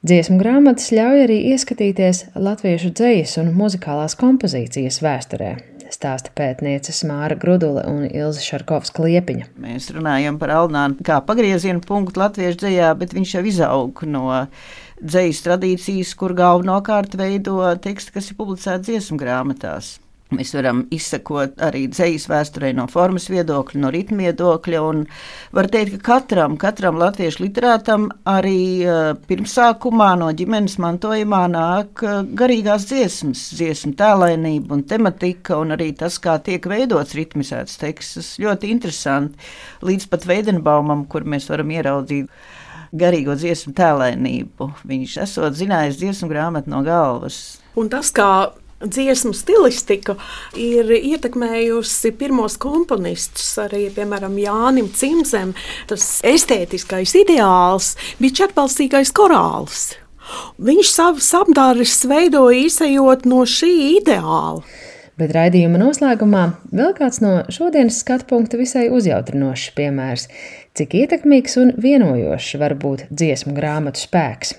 Dziesmu 0.05 0.37
grāmatas 0.37 0.91
ļauj 0.93 1.23
arī 1.25 1.39
ieskatīties 1.55 2.27
latviešu 2.37 2.91
dzejas 2.93 3.39
un 3.41 3.55
muzikālās 3.57 4.13
kompozīcijas 4.21 4.99
vēsturē, 5.01 5.55
stāsta 5.95 6.29
pētnieces 6.37 6.99
Māra 7.09 7.39
Grudula 7.41 7.87
un 7.89 8.05
Ilza 8.11 8.43
Šarkovska 8.45 9.01
liepiņa. 9.07 9.49
Mēs 9.65 9.89
runājam 9.97 10.37
par 10.41 10.53
Alnānu 10.59 11.01
kā 11.09 11.23
pagrieziena 11.25 11.81
punktu 11.81 12.21
latviešu 12.21 12.61
dzējā, 12.67 12.91
bet 13.01 13.17
viņš 13.17 13.33
jau 13.39 13.45
izaug 13.49 14.05
no 14.05 14.27
dzejas 15.03 15.43
tradīcijas, 15.47 16.15
kur 16.19 16.37
galvenokārt 16.39 17.19
veido 17.19 17.61
teksti, 17.83 18.15
kas 18.15 18.31
ir 18.31 18.41
publicēti 18.41 18.93
dziesmu 18.93 19.21
grāmatās. 19.21 19.97
Mēs 20.35 20.55
varam 20.57 20.81
izsekot 20.95 21.61
arī 21.63 21.85
dzīslu 21.93 22.33
vēsturē 22.33 22.71
no 22.75 22.87
formas 22.91 23.29
viedokļa, 23.31 23.81
no 23.83 23.91
ritma 23.95 24.25
viedokļa. 24.25 24.81
Var 25.55 25.69
teikt, 25.71 25.99
ka 25.99 26.15
katram, 26.15 26.57
katram 26.61 26.99
latviešu 26.99 27.45
literātam 27.45 28.09
arī 28.29 28.57
uh, 28.87 29.13
pirmsākumā 29.29 30.09
no 30.23 30.31
ģimenes 30.35 30.79
mantojumā 30.83 31.45
nāk 31.53 32.03
uh, 32.07 32.23
garīgās 32.41 32.89
dziesmas, 32.91 33.45
dziesmu 33.59 33.95
tēlainība 34.01 34.79
un 34.79 34.87
tematika, 34.91 35.61
un 35.61 35.77
arī 35.77 35.93
tas, 36.01 36.19
kā 36.19 36.39
tiek 36.43 36.67
veidots 36.73 37.15
ritmisēts 37.19 37.79
teksts. 37.85 38.35
Ļoti 38.43 38.73
interesanti. 38.75 39.53
Līdz 39.87 40.11
pat 40.11 40.27
Veidenbaumam, 40.31 41.07
kur 41.07 41.29
mēs 41.29 41.51
varam 41.53 41.71
ieraudzīt 41.77 42.33
garīgo 42.95 43.37
dziesmu 43.39 43.75
tēlainību. 43.77 44.71
Viņš 44.89 45.17
esot 45.27 45.57
zinājis 45.59 45.99
dziesmu 46.01 46.31
grāmatu 46.31 46.73
no 46.73 46.83
galvas. 46.87 47.59
Un 47.79 47.91
tas, 47.93 48.13
kā 48.15 48.53
dziesmu 48.85 49.33
stilistika 49.37 50.17
ir 50.59 50.91
ietekmējusi 50.95 52.13
pirmos 52.19 52.57
komponistus, 52.61 53.47
arī 53.63 53.87
piemēram 53.95 54.37
Jānis 54.41 54.95
Cimzem. 55.01 55.55
Tas 55.91 56.21
estētiskais 56.27 57.17
ideāls 57.25 57.95
bija 58.21 58.45
četbalstīgais 58.45 59.13
korāls. 59.17 59.93
Viņš 60.65 60.89
savus 60.89 61.29
apgārus 61.37 61.99
veidoja 62.09 62.65
izējot 62.65 63.27
no 63.29 63.45
šī 63.49 63.73
ideāla. 63.99 64.65
Bet 65.15 65.31
raidījuma 65.31 65.79
noslēgumā 65.79 66.45
vēl 66.75 66.91
kāds 66.97 67.21
no 67.23 67.45
šodienas 67.53 68.01
skatu 68.03 68.27
punkta 68.33 68.59
visai 68.59 68.89
uzjautrinošs 68.91 69.69
piemērs, 69.77 70.25
cik 70.75 70.95
ietekmīgs 70.99 71.55
un 71.63 71.69
vienojošs 71.79 72.57
var 72.59 72.75
būt 72.83 73.07
dziesmu 73.15 73.55
grāmatu 73.55 74.01
spēks. 74.03 74.57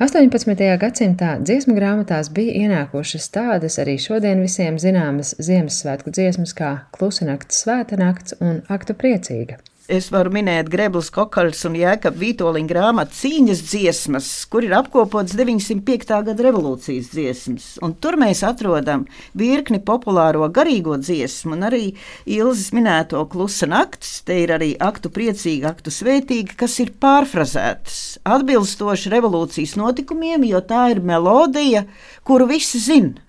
18. 0.00 0.68
gadsimtā 0.80 1.34
dziesmu 1.42 1.74
grāmatās 1.76 2.30
bija 2.32 2.54
ienākušas 2.62 3.26
tādas 3.34 3.76
arī 3.82 3.98
šodien 4.00 4.40
visiem 4.44 4.78
zināmas 4.80 5.34
Ziemassvētku 5.42 6.14
dziesmas 6.14 6.54
kā 6.56 6.70
Klusa 6.94 7.26
nakts, 7.28 7.64
Svēta 7.64 7.98
nakts 8.00 8.38
un 8.40 8.62
Aktu 8.72 8.96
priecīga. 8.96 9.58
Es 9.88 10.10
varu 10.12 10.28
minēt 10.28 10.66
Greblis, 10.68 11.06
Kokaļs 11.08 11.62
un 11.64 11.76
Jēkab 11.78 12.18
Vītoliņa 12.20 12.68
grāmatu 12.68 13.14
cīņas 13.16 13.62
dziesmas, 13.70 14.26
kur 14.52 14.66
ir 14.66 14.74
apkopots 14.76 15.32
905. 15.32 16.10
gada 16.26 16.44
revolūcijas 16.44 17.06
dziesmas. 17.14 17.68
Un 17.80 17.94
tur 17.96 18.18
mēs 18.20 18.42
atrodam 18.44 19.06
virkni 19.32 19.80
populāro 19.80 20.44
garīgo 20.52 20.98
dziesmu 21.00 21.56
un 21.56 21.64
arī 21.70 21.80
Ilzas 22.28 22.68
minēto 22.76 23.22
klusa 23.32 23.70
nakts. 23.72 24.18
Te 24.28 24.36
ir 24.42 24.52
arī 24.58 24.74
aktu 24.76 25.08
priecīga, 25.08 25.72
aktu 25.72 25.94
svētīga, 25.96 26.58
kas 26.66 26.76
ir 26.84 26.92
pārfrazētas 27.00 28.18
atbilstoši 28.28 29.14
revolūcijas 29.16 29.78
notikumiem, 29.80 30.44
jo 30.50 30.60
tā 30.68 30.90
ir 30.92 31.00
melodija, 31.00 31.86
kuru 32.28 32.50
visi 32.52 32.82
zina. 32.90 33.24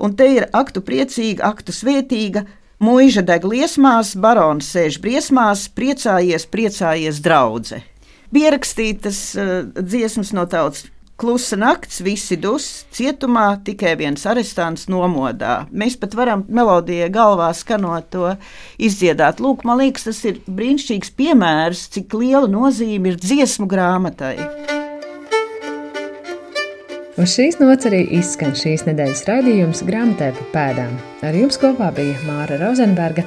Un 0.00 0.16
te 0.16 0.24
ir 0.38 0.48
aktu 0.56 0.80
priecīga, 0.88 1.52
aktu 1.52 1.74
svētīga, 1.74 2.46
Mūža 2.78 3.24
deg 3.26 3.42
liesmās, 3.42 4.12
barons 4.14 4.68
sēž 4.70 5.00
briesmās, 5.02 5.64
priecājies, 5.74 6.44
priecājies, 6.46 7.18
draudzē. 7.24 7.80
Bija 8.30 8.52
rakstītas 8.54 9.18
uh, 9.34 9.50
dziesmas 9.74 10.30
no 10.36 10.44
tautas. 10.46 10.84
Klusa 11.18 11.56
nakts, 11.58 11.98
visi 12.06 12.36
dus, 12.38 12.68
cietumā 12.94 13.48
tikai 13.66 13.96
viens 13.98 14.22
arestants 14.30 14.86
nomodā. 14.86 15.64
Mēs 15.74 15.98
pat 15.98 16.14
varam 16.14 16.44
melodijai 16.46 17.10
galvā 17.10 17.50
skanot 17.58 18.06
to 18.14 18.30
izdziedāt. 18.78 19.42
Lūk, 19.42 19.66
man 19.66 19.82
liekas, 19.82 20.06
tas 20.06 20.22
ir 20.30 20.38
brīnišķīgs 20.46 21.10
piemērs, 21.18 21.88
cik 21.98 22.14
liela 22.14 22.46
nozīme 22.46 23.10
ir 23.10 23.18
dziesmu 23.18 23.66
grāmatai. 23.66 24.36
Uz 27.18 27.32
šīs 27.34 27.56
nots 27.58 27.82
arī 27.88 28.04
izskan 28.14 28.52
šīs 28.54 28.84
nedēļas 28.86 29.24
raidījums 29.26 29.80
grāmatē 29.88 30.28
pa 30.36 30.44
pēdām. 30.52 30.92
Ar 31.26 31.34
jums 31.34 31.56
kopā 31.58 31.88
bija 31.96 32.14
Māra 32.28 32.54
Rozenberga, 32.60 33.24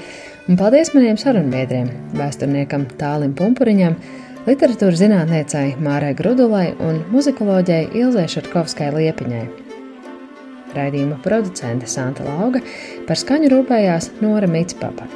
un 0.48 0.56
paldies 0.60 0.94
maniem 0.96 1.18
sarunbiedriem, 1.20 1.90
vēsturniekam 2.16 2.86
Tālim 3.02 3.34
Pumpuriņam, 3.36 3.98
literatūras 4.46 5.02
zinātniecei 5.02 5.74
Mārai 5.84 6.14
Grudulai 6.16 6.70
un 6.80 7.02
muzikoloģijai 7.12 7.90
Ilzai 8.00 8.30
Šarkovskai 8.32 8.88
Liepiņai. 8.96 9.44
Raidījuma 10.78 11.20
producente 11.26 11.90
Santa 11.92 12.24
Lauga 12.30 12.64
par 13.10 13.20
skaņu 13.20 13.52
rūpējās 13.52 14.08
Nora 14.24 14.48
Mitspapa. 14.48 15.10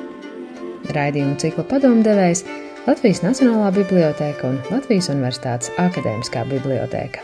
Raidījuma 0.91 1.39
cikla 1.39 1.63
padomdevējs 1.71 2.43
Latvijas 2.89 3.23
Nacionālā 3.23 3.71
biblioteka 3.79 4.51
un 4.51 4.59
Latvijas 4.67 5.07
Universitātes 5.15 5.71
Akadēmiskā 5.79 6.43
biblioteka. 6.51 7.23